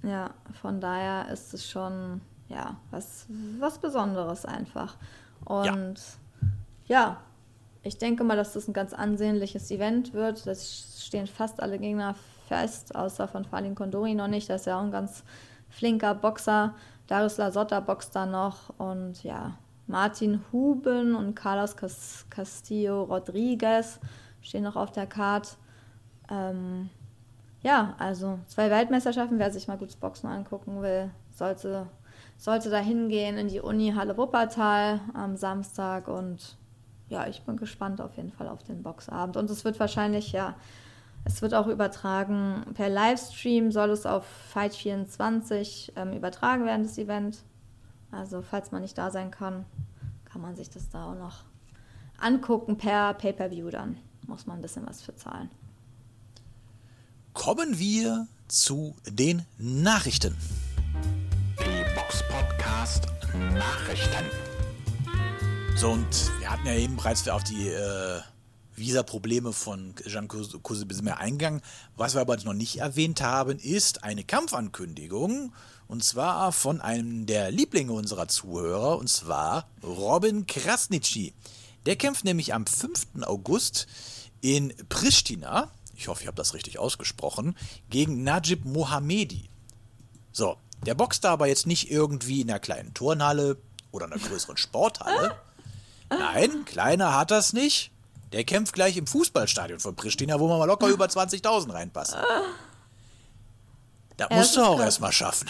Ja, 0.03 0.35
von 0.61 0.81
daher 0.81 1.33
ist 1.33 1.55
es 1.55 1.71
schon, 1.71 2.21
ja, 2.49 2.77
was, 2.91 3.27
was 3.59 3.79
Besonderes 3.79 4.45
einfach. 4.45 4.97
Und 5.45 5.97
ja. 6.87 6.87
ja, 6.87 7.17
ich 7.83 7.99
denke 7.99 8.25
mal, 8.25 8.37
dass 8.37 8.55
das 8.55 8.69
ein 8.69 8.73
ganz 8.73 8.95
ansehnliches 8.95 9.71
Event 9.71 10.15
wird. 10.15 10.47
Das 10.47 11.03
stehen 11.05 11.27
fast 11.27 11.63
alle 11.63 11.79
Gegner 11.79 12.15
fest, 12.49 12.95
außer 12.95 13.29
von 13.29 13.45
Falin 13.45 13.75
Kondori 13.75 14.15
noch 14.15 14.29
nicht. 14.29 14.49
Das 14.49 14.63
ist 14.63 14.67
ja 14.67 14.79
auch 14.79 14.85
ein 14.85 14.91
ganz 14.91 15.25
flinker 15.69 16.15
Boxer. 16.15 16.75
Darius 17.07 17.37
Lasotta 17.37 17.81
boxt 17.81 18.17
da 18.17 18.25
noch 18.25 18.71
und 18.79 19.23
ja, 19.25 19.59
Martin 19.87 20.43
Huben 20.51 21.15
und 21.15 21.35
Carlos 21.35 21.77
Castillo 22.31 23.03
Rodriguez 23.03 24.01
stehen 24.41 24.65
noch 24.65 24.77
auf 24.77 24.91
der 24.91 25.07
Card. 25.07 25.59
Ähm, 26.31 26.89
ja, 27.63 27.95
also 27.99 28.39
zwei 28.47 28.71
Weltmeisterschaften, 28.71 29.39
wer 29.39 29.51
sich 29.51 29.69
mal 29.69 29.77
gutes 29.77 29.97
Boxen 29.97 30.29
angucken 30.29 30.81
will, 30.81 31.11
sollte 31.35 31.87
sollte 32.37 32.71
da 32.71 32.79
hingehen 32.79 33.39
in 33.39 33.49
die 33.49 33.61
Uni 33.61 33.93
Halle 33.95 34.17
Wuppertal 34.17 35.01
am 35.15 35.37
Samstag 35.37 36.09
und 36.09 36.57
ja, 37.09 37.27
ich 37.27 37.43
bin 37.43 37.57
gespannt 37.57 38.01
auf 38.01 38.17
jeden 38.17 38.33
Fall 38.33 38.49
auf 38.49 38.63
den 38.63 38.83
Boxabend. 38.83 39.37
Und 39.37 39.51
es 39.51 39.65
wird 39.65 39.79
wahrscheinlich, 39.79 40.33
ja, 40.33 40.55
es 41.25 41.43
wird 41.43 41.55
auch 41.55 41.67
übertragen 41.67 42.65
per 42.75 42.89
Livestream, 42.89 43.73
soll 43.73 43.91
es 43.91 44.07
auf 44.07 44.27
Fight24 44.55 45.93
ähm, 45.97 46.13
übertragen 46.13 46.67
werden, 46.67 46.83
das 46.83 46.99
Event. 46.99 47.39
Also, 48.11 48.43
falls 48.43 48.73
man 48.73 48.83
nicht 48.83 48.97
da 48.99 49.11
sein 49.11 49.31
kann, 49.31 49.65
kann 50.25 50.41
man 50.41 50.57
sich 50.57 50.71
das 50.71 50.89
da 50.91 51.11
auch 51.11 51.15
noch 51.15 51.45
angucken 52.19 52.77
per 52.77 53.15
Pay-Per-View 53.15 53.71
dann. 53.71 53.97
Muss 54.27 54.47
man 54.47 54.59
ein 54.59 54.63
bisschen 54.63 54.87
was 54.87 55.03
für 55.03 55.15
zahlen. 55.15 55.51
Kommen 57.33 57.79
wir 57.79 58.27
zu 58.49 58.95
den 59.07 59.43
Nachrichten. 59.59 60.37
Podcast 62.85 63.07
Nachrichten. 63.55 64.27
So, 65.75 65.93
und 65.93 66.07
wir 66.39 66.51
hatten 66.51 66.67
ja 66.67 66.75
eben 66.75 66.97
bereits 66.97 67.27
auf 67.29 67.43
die 67.43 67.69
äh, 67.69 68.21
Visa-Probleme 68.77 69.55
von 69.55 69.95
Jean 70.07 70.29
Cousin 70.29 71.09
eingegangen. 71.09 71.63
Was 71.97 72.13
wir 72.13 72.21
aber 72.21 72.37
noch 72.37 72.53
nicht 72.53 72.77
erwähnt 72.81 73.23
haben, 73.23 73.59
ist 73.59 74.05
eine 74.05 74.23
Kampfankündigung. 74.23 75.55
Und 75.89 76.05
zwar 76.05 76.53
von 76.53 76.83
einem 76.83 77.25
der 77.25 77.51
Lieblinge 77.51 77.93
unserer 77.93 78.29
Zuhörer, 78.29 78.99
und 78.99 79.09
zwar 79.09 79.67
Robin 79.83 80.47
Krasnitschi. 80.47 81.33
Der 81.87 81.97
kämpft 81.97 82.27
nämlich 82.27 82.53
am 82.53 82.67
5. 82.67 83.23
August 83.23 83.87
in 84.43 84.75
Pristina, 84.91 85.71
ich 85.97 86.09
hoffe, 86.09 86.21
ich 86.21 86.27
habe 86.27 86.37
das 86.37 86.53
richtig 86.53 86.79
ausgesprochen, 86.79 87.57
gegen 87.89 88.25
Najib 88.25 88.67
Mohamedi. 88.67 89.49
So, 90.33 90.57
der 90.85 90.95
boxt 90.95 91.25
da 91.25 91.33
aber 91.33 91.47
jetzt 91.47 91.67
nicht 91.67 91.91
irgendwie 91.91 92.41
in 92.41 92.51
einer 92.51 92.61
kleinen 92.61 92.95
Turnhalle 92.95 93.57
oder 93.91 94.07
einer 94.07 94.19
größeren 94.19 94.57
Sporthalle. 94.57 95.35
Nein, 96.11 96.65
kleiner 96.65 97.17
hat 97.17 97.31
das 97.31 97.53
nicht. 97.53 97.91
Der 98.33 98.45
kämpft 98.45 98.75
gleich 98.75 98.97
im 98.97 99.07
Fußballstadion 99.07 99.79
von 99.81 99.95
Pristina, 99.95 100.41
wo 100.41 100.49
man 100.49 100.59
mal 100.59 100.65
locker 100.65 100.89
über 100.89 101.07
20.000 101.07 101.73
reinpasst. 101.73 102.17
Da 104.17 104.29
musst 104.31 104.57
du 104.57 104.63
auch 104.63 104.81
erstmal 104.81 105.13
schaffen. 105.13 105.49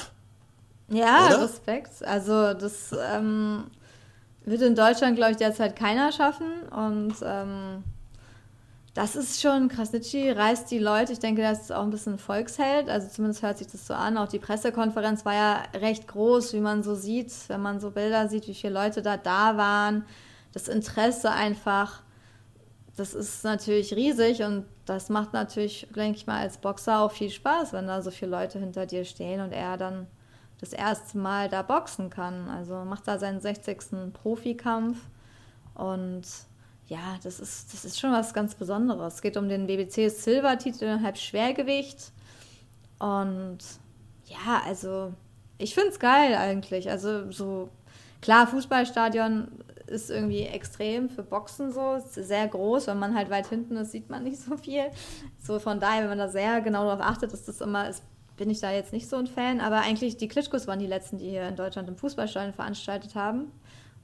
Ja, 0.88 1.26
Oder? 1.26 1.44
Respekt. 1.44 2.04
Also 2.04 2.54
das 2.54 2.92
ähm, 2.92 3.70
wird 4.44 4.62
in 4.62 4.74
Deutschland, 4.74 5.16
glaube 5.16 5.32
ich, 5.32 5.38
derzeit 5.38 5.76
keiner 5.76 6.12
schaffen. 6.12 6.62
Und 6.68 7.14
ähm, 7.22 7.84
das 8.94 9.16
ist 9.16 9.40
schon, 9.40 9.68
Krasnitschi 9.68 10.30
reißt 10.30 10.70
die 10.70 10.78
Leute, 10.78 11.12
ich 11.12 11.18
denke, 11.18 11.42
das 11.42 11.62
ist 11.62 11.72
auch 11.72 11.82
ein 11.82 11.90
bisschen 11.90 12.16
Volksheld, 12.16 12.88
also 12.88 13.08
zumindest 13.08 13.42
hört 13.42 13.58
sich 13.58 13.66
das 13.66 13.88
so 13.88 13.94
an. 13.94 14.16
Auch 14.16 14.28
die 14.28 14.38
Pressekonferenz 14.38 15.24
war 15.24 15.34
ja 15.34 15.62
recht 15.74 16.06
groß, 16.06 16.52
wie 16.52 16.60
man 16.60 16.84
so 16.84 16.94
sieht, 16.94 17.32
wenn 17.48 17.60
man 17.60 17.80
so 17.80 17.90
Bilder 17.90 18.28
sieht, 18.28 18.46
wie 18.46 18.54
viele 18.54 18.72
Leute 18.72 19.02
da 19.02 19.16
da 19.16 19.56
waren. 19.56 20.04
Das 20.52 20.68
Interesse 20.68 21.32
einfach, 21.32 22.02
das 22.96 23.14
ist 23.14 23.42
natürlich 23.42 23.94
riesig 23.94 24.44
und 24.44 24.64
das 24.86 25.08
macht 25.08 25.32
natürlich, 25.32 25.88
denke 25.96 26.18
ich 26.18 26.28
mal, 26.28 26.40
als 26.40 26.58
Boxer 26.58 27.00
auch 27.00 27.10
viel 27.10 27.30
Spaß, 27.30 27.72
wenn 27.72 27.88
da 27.88 28.00
so 28.00 28.12
viele 28.12 28.30
Leute 28.30 28.60
hinter 28.60 28.86
dir 28.86 29.04
stehen 29.04 29.40
und 29.40 29.50
er 29.50 29.76
dann 29.76 30.06
das 30.60 30.72
erste 30.72 31.18
Mal 31.18 31.48
da 31.48 31.62
boxen 31.62 32.10
kann. 32.10 32.48
Also 32.48 32.76
macht 32.84 33.08
da 33.08 33.18
seinen 33.18 33.40
60. 33.40 34.12
Profikampf 34.12 34.98
und 35.74 36.22
ja, 36.86 37.18
das 37.22 37.40
ist, 37.40 37.72
das 37.72 37.84
ist 37.84 37.98
schon 37.98 38.12
was 38.12 38.34
ganz 38.34 38.54
Besonderes. 38.54 39.14
Es 39.14 39.22
geht 39.22 39.36
um 39.36 39.48
den 39.48 39.66
BBC 39.66 40.10
Silver-Titel 40.10 41.00
halb 41.02 41.16
Schwergewicht. 41.16 42.12
Und 42.98 43.58
ja, 44.26 44.62
also 44.66 45.12
ich 45.58 45.74
finde 45.74 45.90
es 45.90 45.98
geil 45.98 46.34
eigentlich. 46.34 46.90
Also 46.90 47.30
so, 47.30 47.68
klar, 48.20 48.46
Fußballstadion 48.46 49.48
ist 49.86 50.10
irgendwie 50.10 50.42
extrem 50.42 51.08
für 51.08 51.22
Boxen 51.22 51.72
so, 51.72 51.94
ist 51.94 52.14
sehr 52.14 52.48
groß. 52.48 52.86
Wenn 52.86 52.98
man 52.98 53.14
halt 53.14 53.30
weit 53.30 53.46
hinten 53.46 53.76
ist, 53.76 53.92
sieht 53.92 54.10
man 54.10 54.24
nicht 54.24 54.38
so 54.40 54.56
viel. 54.56 54.84
So 55.42 55.58
von 55.58 55.80
daher, 55.80 56.02
wenn 56.02 56.10
man 56.10 56.18
da 56.18 56.28
sehr 56.28 56.60
genau 56.60 56.84
darauf 56.84 57.00
achtet, 57.00 57.32
ist 57.32 57.48
das 57.48 57.60
immer, 57.60 57.88
es 57.88 58.02
bin 58.36 58.50
ich 58.50 58.60
da 58.60 58.72
jetzt 58.72 58.92
nicht 58.92 59.08
so 59.08 59.16
ein 59.16 59.26
Fan, 59.28 59.60
aber 59.60 59.80
eigentlich 59.80 60.16
die 60.16 60.26
Klitschkos 60.26 60.66
waren 60.66 60.80
die 60.80 60.86
letzten, 60.86 61.18
die 61.18 61.28
hier 61.30 61.46
in 61.46 61.54
Deutschland 61.56 61.88
im 61.88 61.96
Fußballstadion 61.96 62.52
veranstaltet 62.52 63.14
haben. 63.14 63.52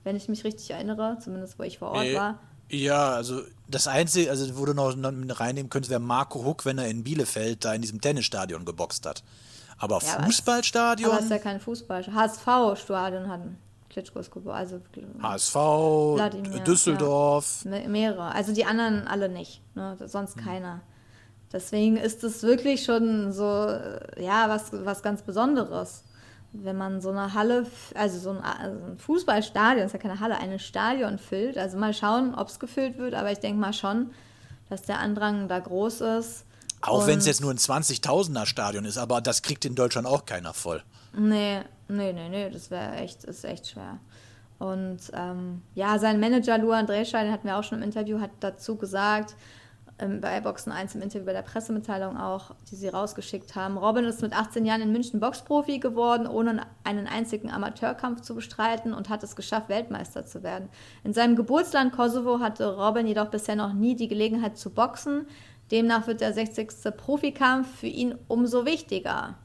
Wenn 0.05 0.17
ich 0.17 0.29
mich 0.29 0.45
richtig 0.45 0.71
erinnere, 0.71 1.19
zumindest 1.21 1.59
wo 1.59 1.63
ich 1.65 1.79
vor 1.79 1.91
Ort 1.91 2.07
Äh, 2.07 2.15
war. 2.15 2.39
Ja, 2.71 3.11
also 3.11 3.43
das 3.69 3.87
Einzige, 3.89 4.31
also 4.31 4.57
wo 4.59 4.65
du 4.65 4.75
noch 4.75 5.41
reinnehmen 5.41 5.71
könntest, 5.71 5.91
wäre 5.91 6.01
Marco 6.01 6.45
Huck, 6.45 6.65
wenn 6.65 6.79
er 6.79 6.89
in 6.89 7.03
Bielefeld 7.05 7.65
da 7.65 7.75
in 7.75 7.83
diesem 7.83 8.01
Tennisstadion 8.01 8.65
geboxt 8.65 9.07
hat. 9.07 9.23
Aber 9.79 10.01
Ja, 10.03 10.23
Fußballstadion, 10.25 11.11
Aber 11.11 11.21
ist 11.21 11.31
ja 11.31 11.39
kein 11.39 11.59
Fußball. 11.61 12.05
HSV-Stadion 12.07 13.29
hatten 13.29 13.59
Klitschkos 13.89 14.31
geboren. 14.31 14.57
Also 14.57 14.81
HSV, 15.23 15.55
Wladimir, 15.55 16.61
Düsseldorf. 16.61 17.65
Me- 17.65 17.89
mehrere. 17.89 18.33
Also 18.33 18.53
die 18.53 18.65
anderen 18.65 19.07
alle 19.09 19.29
nicht. 19.29 19.63
Ne? 19.75 19.97
Sonst 20.07 20.37
Hm. 20.37 20.45
keiner. 20.45 20.81
Deswegen 21.53 21.97
ist 21.97 22.23
es 22.23 22.43
wirklich 22.45 22.85
schon 22.85 23.33
so, 23.33 23.43
ja, 24.19 24.49
was, 24.49 24.67
was 24.73 25.03
ganz 25.03 25.23
Besonderes. 25.23 26.05
Wenn 26.53 26.77
man 26.77 27.01
so 27.01 27.11
eine 27.11 27.35
Halle, 27.35 27.67
also 27.95 28.19
so 28.19 28.31
ein, 28.31 28.39
also 28.39 28.85
ein 28.85 28.99
Fußballstadion, 28.99 29.87
ist 29.87 29.93
ja 29.93 29.99
keine 29.99 30.19
Halle, 30.19 30.39
eine 30.39 30.59
Stadion 30.59 31.19
füllt. 31.19 31.57
Also 31.57 31.79
mal 31.79 31.95
schauen, 31.95 32.35
ob 32.35 32.49
es 32.49 32.59
gefüllt 32.59 32.99
wird, 32.99 33.15
aber 33.15 33.31
ich 33.31 33.39
denke 33.39 33.61
mal 33.61 33.73
schon, 33.73 34.11
dass 34.69 34.83
der 34.83 34.99
Andrang 34.99 35.49
da 35.49 35.59
groß 35.59 36.01
ist. 36.01 36.45
Auch 36.83 37.07
wenn 37.07 37.19
es 37.19 37.27
jetzt 37.27 37.41
nur 37.41 37.51
ein 37.51 37.59
20.000er 37.59 38.47
Stadion 38.47 38.85
ist, 38.85 38.97
aber 38.99 39.21
das 39.21 39.43
kriegt 39.43 39.65
in 39.65 39.75
Deutschland 39.75 40.07
auch 40.07 40.25
keiner 40.25 40.55
voll. 40.55 40.83
Nee, 41.13 41.61
nee, 41.89 42.13
nee, 42.13 42.29
nee, 42.29 42.51
das 42.51 42.71
wäre 42.71 42.95
echt, 42.95 43.25
ist 43.25 43.45
echt 43.45 43.69
schwer. 43.69 43.99
Und 44.59 44.99
ähm, 45.13 45.63
ja, 45.75 45.99
sein 45.99 46.21
Manager 46.21 46.59
Luan 46.59 46.87
Drehschein 46.87 47.31
hat 47.33 47.45
mir 47.45 47.57
auch 47.57 47.65
schon 47.65 47.79
im 47.79 47.85
Interview 47.85 48.21
hat 48.21 48.31
dazu 48.41 48.77
gesagt, 48.77 49.35
bei 50.21 50.41
Boxen 50.41 50.73
1 50.73 50.95
im 50.95 51.03
Interview 51.03 51.27
bei 51.27 51.33
der 51.33 51.43
Pressemitteilung 51.43 52.17
auch, 52.17 52.53
die 52.71 52.77
sie 52.77 52.89
rausgeschickt 52.89 53.55
haben. 53.55 53.77
Robin 53.77 54.05
ist 54.05 54.23
mit 54.23 54.33
18 54.33 54.65
Jahren 54.65 54.83
in 54.83 54.93
München 54.93 55.21
Boxprofi 55.21 55.79
geworden, 55.79 56.27
ohne 56.27 56.67
einen 56.85 57.07
einzigen 57.07 57.51
Amateurkampf 57.51 58.23
zu 58.23 58.35
bestreiten 58.35 58.95
und 58.95 59.09
hat 59.09 59.23
es 59.23 59.37
geschafft, 59.37 59.69
Weltmeister 59.69 60.25
zu 60.25 60.43
werden. 60.43 60.69
In 61.05 61.13
seinem 61.13 61.37
Geburtsland 61.37 61.93
Kosovo 61.93 62.41
hatte 62.41 62.77
Robin 62.77 63.07
jedoch 63.07 63.29
bisher 63.29 63.57
noch 63.57 63.73
nie 63.73 63.95
die 63.95 64.09
Gelegenheit 64.09 64.57
zu 64.57 64.71
boxen. 64.71 65.27
Demnach 65.71 66.07
wird 66.07 66.21
der 66.21 66.33
60. 66.33 66.69
Profikampf 66.97 67.79
für 67.79 67.87
ihn 67.87 68.17
umso 68.27 68.65
wichtiger. 68.67 69.37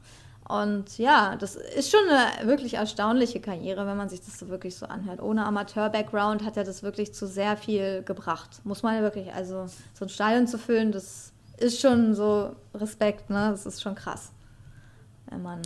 Und 0.48 0.98
ja, 0.98 1.34
das 1.36 1.56
ist 1.56 1.90
schon 1.90 2.08
eine 2.08 2.46
wirklich 2.46 2.74
erstaunliche 2.74 3.40
Karriere, 3.40 3.86
wenn 3.86 3.96
man 3.96 4.08
sich 4.08 4.20
das 4.20 4.38
so 4.38 4.48
wirklich 4.48 4.76
so 4.76 4.86
anhört. 4.86 5.20
Ohne 5.20 5.44
Amateur-Background 5.44 6.44
hat 6.44 6.56
er 6.56 6.64
das 6.64 6.82
wirklich 6.82 7.12
zu 7.12 7.26
sehr 7.26 7.56
viel 7.56 8.02
gebracht. 8.04 8.60
Muss 8.64 8.82
man 8.82 8.94
ja 8.94 9.02
wirklich, 9.02 9.32
also 9.32 9.66
so 9.94 10.04
ein 10.04 10.08
Stadion 10.08 10.46
zu 10.46 10.58
füllen, 10.58 10.92
das 10.92 11.32
ist 11.58 11.80
schon 11.80 12.14
so 12.14 12.54
Respekt, 12.74 13.28
ne? 13.28 13.50
Das 13.50 13.66
ist 13.66 13.82
schon 13.82 13.96
krass. 13.96 14.30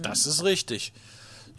Das 0.02 0.26
ist 0.26 0.44
richtig. 0.44 0.94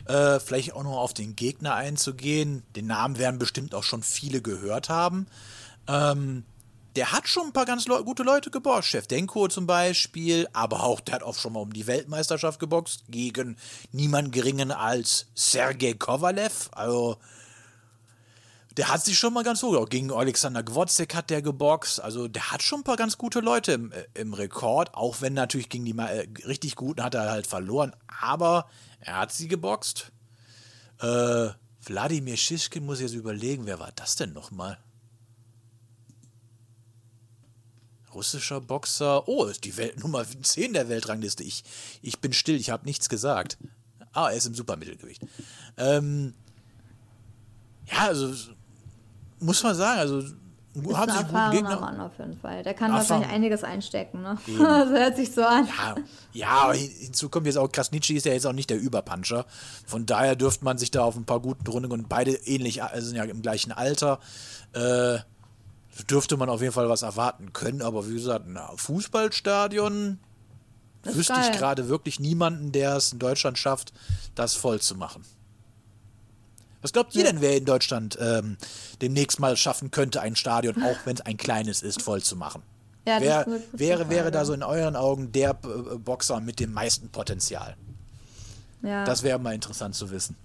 Äh, 0.06 0.40
vielleicht 0.40 0.74
auch 0.74 0.84
noch 0.84 0.98
auf 0.98 1.14
den 1.14 1.36
Gegner 1.36 1.76
einzugehen. 1.76 2.64
Den 2.76 2.88
Namen 2.88 3.20
werden 3.20 3.38
bestimmt 3.38 3.76
auch 3.76 3.84
schon 3.84 4.02
viele 4.02 4.42
gehört 4.42 4.90
haben. 4.90 5.28
Ähm, 5.88 6.44
der 6.96 7.12
hat 7.12 7.28
schon 7.28 7.48
ein 7.48 7.54
paar 7.54 7.66
ganz 7.66 7.88
leu 7.88 8.04
gute 8.04 8.24
Leute 8.24 8.52
geboxt. 8.52 8.90
Chefdenko 8.90 9.48
zum 9.48 9.66
Beispiel, 9.66 10.48
aber 10.54 10.84
auch, 10.84 11.00
der 11.00 11.16
hat 11.16 11.24
auch 11.24 11.36
schon 11.36 11.54
mal 11.54 11.62
um 11.62 11.74
die 11.74 11.88
Weltmeisterschaft 11.88 12.60
geboxt 12.60 13.06
gegen 13.08 13.58
niemand 13.92 14.32
geringen 14.32 14.72
als 14.72 15.28
Sergei 15.34 15.94
Kovalev. 15.94 16.70
Also, 16.74 17.18
der 18.78 18.90
hat 18.90 19.04
sich 19.04 19.18
schon 19.18 19.34
mal 19.34 19.44
ganz 19.44 19.64
hoch. 19.64 19.76
Auch 19.76 19.90
gegen 19.90 20.12
Alexander 20.12 20.64
Gwozdek 20.64 21.16
hat 21.16 21.30
der 21.30 21.42
geboxt. 21.42 22.02
Also, 22.02 22.28
der 22.28 22.52
hat 22.52 22.62
schon 22.62 22.82
ein 22.82 22.84
paar 22.84 22.98
ganz 22.98 23.18
gute 23.18 23.40
Leute 23.40 23.74
im, 23.74 23.92
äh, 23.92 24.06
im 24.14 24.34
Rekord. 24.34 24.94
Auch 24.94 25.22
wenn 25.22 25.34
natürlich 25.34 25.70
gegen 25.70 25.86
die 25.86 25.98
äh, 25.98 26.28
richtig 26.46 26.76
Guten 26.76 27.04
hat 27.04 27.16
er 27.16 27.30
halt 27.30 27.48
verloren. 27.48 27.96
Aber 28.20 28.70
er 29.00 29.18
hat 29.20 29.32
sie 29.32 29.48
geboxt. 29.48 30.12
Äh, 31.00 31.50
Wladimir 31.84 32.38
Schischkin 32.38 32.86
muss 32.86 33.00
ich 33.00 33.08
jetzt 33.08 33.16
überlegen, 33.16 33.66
wer 33.66 33.80
war 33.80 33.92
das 33.96 34.16
denn 34.16 34.34
nochmal? 34.34 34.78
Russischer 38.14 38.62
Boxer. 38.62 39.28
Oh, 39.28 39.46
ist 39.46 39.64
die 39.64 39.78
Welt 39.78 40.00
Nummer 40.00 40.26
10 40.26 40.74
der 40.74 40.90
Weltrangliste. 40.90 41.44
Ich, 41.44 41.64
ich 42.02 42.20
bin 42.20 42.34
still, 42.34 42.56
ich 42.56 42.70
habe 42.70 42.86
nichts 42.86 43.10
gesagt. 43.10 43.58
Ah, 44.14 44.30
er 44.30 44.38
ist 44.38 44.46
im 44.46 44.56
Supermittelgewicht. 44.56 45.22
Ähm, 45.78 46.34
ja, 47.92 48.08
also 48.08 48.34
muss 49.40 49.64
man 49.64 49.76
sagen, 49.76 50.00
also 50.00 50.22
ist 50.74 50.98
haben 50.98 51.10
ein 51.12 51.18
erfahrener 51.18 51.52
Gegner. 51.52 51.80
Mann 51.80 52.00
auf 52.00 52.18
jeden 52.18 52.38
Fall. 52.38 52.64
Der 52.64 52.74
kann 52.74 52.94
wahrscheinlich 52.94 53.30
einiges 53.30 53.64
einstecken, 53.64 54.22
ne? 54.22 54.38
Das 54.60 54.90
hört 54.90 55.16
sich 55.18 55.34
so 55.34 55.44
an. 55.44 55.68
Ja, 56.32 56.72
ja, 56.72 56.74
hinzu 56.74 57.28
kommt 57.30 57.46
jetzt 57.46 57.58
auch, 57.58 57.70
Krasnitschi 57.70 58.16
ist 58.16 58.26
ja 58.26 58.32
jetzt 58.32 58.48
auch 58.48 58.54
nicht 58.54 58.70
der 58.70 58.80
Überpuncher. 58.80 59.46
Von 59.86 60.06
daher 60.06 60.36
dürfte 60.36 60.64
man 60.64 60.78
sich 60.78 60.90
da 60.90 61.04
auf 61.04 61.18
ein 61.18 61.26
paar 61.26 61.42
guten 61.42 61.68
Runden 61.68 61.92
und 61.92 62.08
beide 62.08 62.32
ähnlich, 62.32 62.82
also 62.84 63.08
sind 63.08 63.18
ja 63.18 63.24
im 63.26 63.42
gleichen 63.42 63.74
Alter, 63.74 64.20
äh, 64.74 65.20
dürfte 66.08 66.38
man 66.38 66.50
auf 66.50 66.62
jeden 66.62 66.74
Fall 66.74 66.90
was 66.90 67.02
erwarten 67.02 67.54
können. 67.54 67.82
Aber 67.82 68.08
wie 68.08 68.14
gesagt, 68.14 68.48
ein 68.48 68.60
Fußballstadion 68.76 70.20
wüsste 71.04 71.34
ich 71.34 71.48
geil. 71.48 71.58
gerade 71.58 71.90
wirklich 71.90 72.20
niemanden, 72.20 72.72
der 72.72 72.96
es 72.96 73.12
in 73.14 73.20
Deutschland 73.20 73.58
schafft, 73.58 73.94
das 74.36 74.56
voll 74.56 74.80
zu 74.80 74.96
machen. 74.96 75.24
Was 76.82 76.94
glaubt 76.94 77.16
ihr 77.16 77.24
denn, 77.24 77.42
wer 77.42 77.56
in 77.56 77.66
Deutschland 77.66 78.18
ähm, 78.20 78.58
demnächst 79.02 79.40
mal 79.40 79.56
schaffen 79.56 79.92
könnte, 79.92 80.22
ein 80.22 80.36
Stadion, 80.36 80.82
auch 80.84 80.98
wenn 81.06 81.16
es 81.16 81.22
ein 81.22 81.38
kleines 81.38 81.84
ist, 81.84 82.02
voll 82.02 82.22
zu 82.22 82.36
machen? 82.36 82.64
Ja, 83.06 83.20
Wer 83.20 83.48
wäre, 83.72 84.10
wäre 84.10 84.30
da 84.30 84.46
so 84.46 84.54
in 84.54 84.62
euren 84.62 84.96
Augen 84.96 85.32
der 85.32 85.52
äh, 85.52 85.98
Boxer 85.98 86.40
mit 86.40 86.60
dem 86.60 86.72
meisten 86.72 87.10
Potenzial? 87.10 87.76
Ja. 88.84 89.06
Das 89.06 89.24
wäre 89.24 89.40
mal 89.40 89.56
interessant 89.56 89.96
zu 89.96 90.12
wissen. 90.12 90.36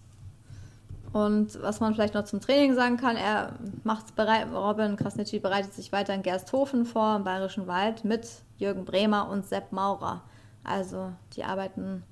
Und 1.16 1.62
was 1.62 1.80
man 1.80 1.94
vielleicht 1.94 2.12
noch 2.12 2.24
zum 2.24 2.40
Training 2.42 2.74
sagen 2.74 2.98
kann, 2.98 3.16
er 3.16 3.52
macht 3.84 4.14
bereit, 4.16 4.48
Robin 4.52 4.96
Krasnitschi 4.96 5.38
bereitet 5.38 5.72
sich 5.72 5.90
weiter 5.90 6.12
in 6.12 6.22
Gersthofen 6.22 6.84
vor, 6.84 7.16
im 7.16 7.24
Bayerischen 7.24 7.66
Wald, 7.66 8.04
mit 8.04 8.28
Jürgen 8.58 8.84
Bremer 8.84 9.30
und 9.30 9.46
Sepp 9.46 9.72
Maurer. 9.72 10.20
Also 10.62 11.12
die 11.34 11.44
arbeiten 11.44 12.02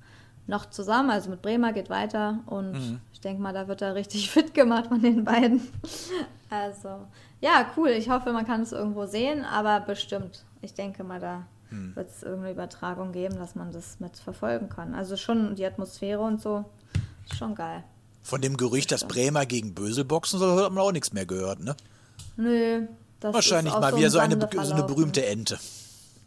noch 0.47 0.65
zusammen, 0.71 1.11
also 1.11 1.29
mit 1.29 1.43
Bremer 1.43 1.71
geht 1.71 1.89
weiter 1.91 2.39
und 2.47 2.71
Mhm. 2.73 2.99
ich 3.13 3.21
denke 3.21 3.41
mal, 3.43 3.53
da 3.53 3.67
wird 3.67 3.83
er 3.83 3.93
richtig 3.93 4.29
fit 4.31 4.53
gemacht 4.55 4.87
von 4.87 5.01
den 5.01 5.23
beiden. 5.23 5.61
Also 6.49 7.05
ja, 7.41 7.67
cool. 7.77 7.89
Ich 7.89 8.09
hoffe, 8.09 8.31
man 8.33 8.45
kann 8.47 8.61
es 8.61 8.71
irgendwo 8.71 9.05
sehen, 9.05 9.45
aber 9.45 9.81
bestimmt. 9.81 10.45
Ich 10.61 10.73
denke 10.73 11.03
mal, 11.03 11.19
da 11.19 11.43
Mhm. 11.69 11.95
wird 11.95 12.09
es 12.09 12.23
irgendeine 12.23 12.53
Übertragung 12.53 13.11
geben, 13.11 13.37
dass 13.37 13.53
man 13.55 13.71
das 13.71 13.99
mit 13.99 14.17
verfolgen 14.17 14.69
kann. 14.69 14.95
Also 14.95 15.15
schon 15.17 15.55
die 15.55 15.65
Atmosphäre 15.65 16.21
und 16.21 16.39
so, 16.41 16.65
ist 17.29 17.37
schon 17.37 17.53
geil. 17.55 17.83
Von 18.25 18.41
dem 18.41 18.57
Gerücht, 18.57 18.91
dass 18.91 19.07
Bremer 19.07 19.45
gegen 19.45 19.75
Bösel 19.75 20.03
boxen 20.03 20.39
soll, 20.39 20.63
hat 20.63 20.71
man 20.71 20.83
auch 20.83 20.91
nichts 20.91 21.13
mehr 21.13 21.27
gehört, 21.27 21.59
ne? 21.59 21.75
Nö. 22.37 22.87
Das 23.19 23.35
Wahrscheinlich 23.35 23.71
mal 23.71 23.91
so 23.91 23.97
wieder 23.99 24.09
so 24.09 24.17
eine, 24.17 24.49
so 24.63 24.73
eine 24.73 24.83
berühmte 24.83 25.23
Ente. 25.23 25.59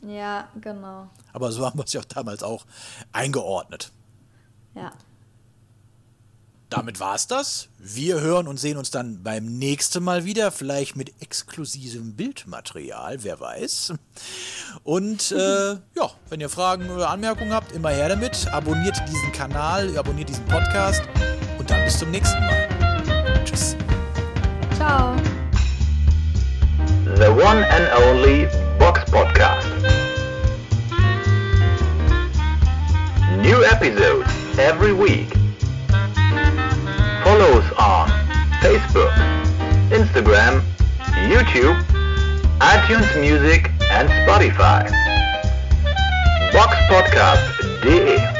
Ja, 0.06 0.46
genau. 0.60 1.10
Aber 1.32 1.50
so 1.50 1.66
haben 1.66 1.76
wir 1.76 1.84
es 1.84 1.92
ja 1.92 2.00
auch 2.00 2.04
damals 2.04 2.44
auch 2.44 2.66
eingeordnet. 3.10 3.90
Ja. 4.76 4.92
Damit 6.70 7.00
war's 7.00 7.26
das. 7.26 7.68
Wir 7.78 8.20
hören 8.20 8.46
und 8.46 8.60
sehen 8.60 8.76
uns 8.76 8.92
dann 8.92 9.24
beim 9.24 9.46
nächsten 9.46 10.04
Mal 10.04 10.24
wieder, 10.24 10.52
vielleicht 10.52 10.94
mit 10.94 11.20
exklusivem 11.20 12.14
Bildmaterial, 12.14 13.24
wer 13.24 13.40
weiß. 13.40 13.94
Und 14.84 15.32
äh, 15.32 15.70
ja, 15.72 16.10
wenn 16.28 16.40
ihr 16.40 16.48
Fragen 16.48 16.90
oder 16.90 17.10
Anmerkungen 17.10 17.52
habt, 17.52 17.72
immer 17.72 17.88
her 17.88 18.08
damit. 18.08 18.46
Abonniert 18.52 19.02
diesen 19.08 19.32
Kanal, 19.32 19.98
abonniert 19.98 20.28
diesen 20.28 20.44
Podcast 20.44 21.02
dann 21.68 21.84
bis 21.84 21.98
zum 21.98 22.10
nächsten 22.10 22.40
Mal. 22.40 22.68
Tschüss. 23.44 23.76
Ciao. 24.76 25.14
The 27.16 27.30
one 27.30 27.64
and 27.64 27.88
only 28.04 28.48
Box 28.78 29.04
Podcast. 29.10 29.66
New 33.42 33.62
episodes 33.64 34.28
every 34.58 34.92
week. 34.92 35.32
Follow 37.24 37.58
us 37.58 37.72
on 37.78 38.08
Facebook, 38.60 39.12
Instagram, 39.90 40.62
YouTube, 41.28 41.78
iTunes 42.60 43.08
Music 43.20 43.70
and 43.90 44.08
Spotify. 44.08 44.90
Boxpodcast.de 46.52 48.37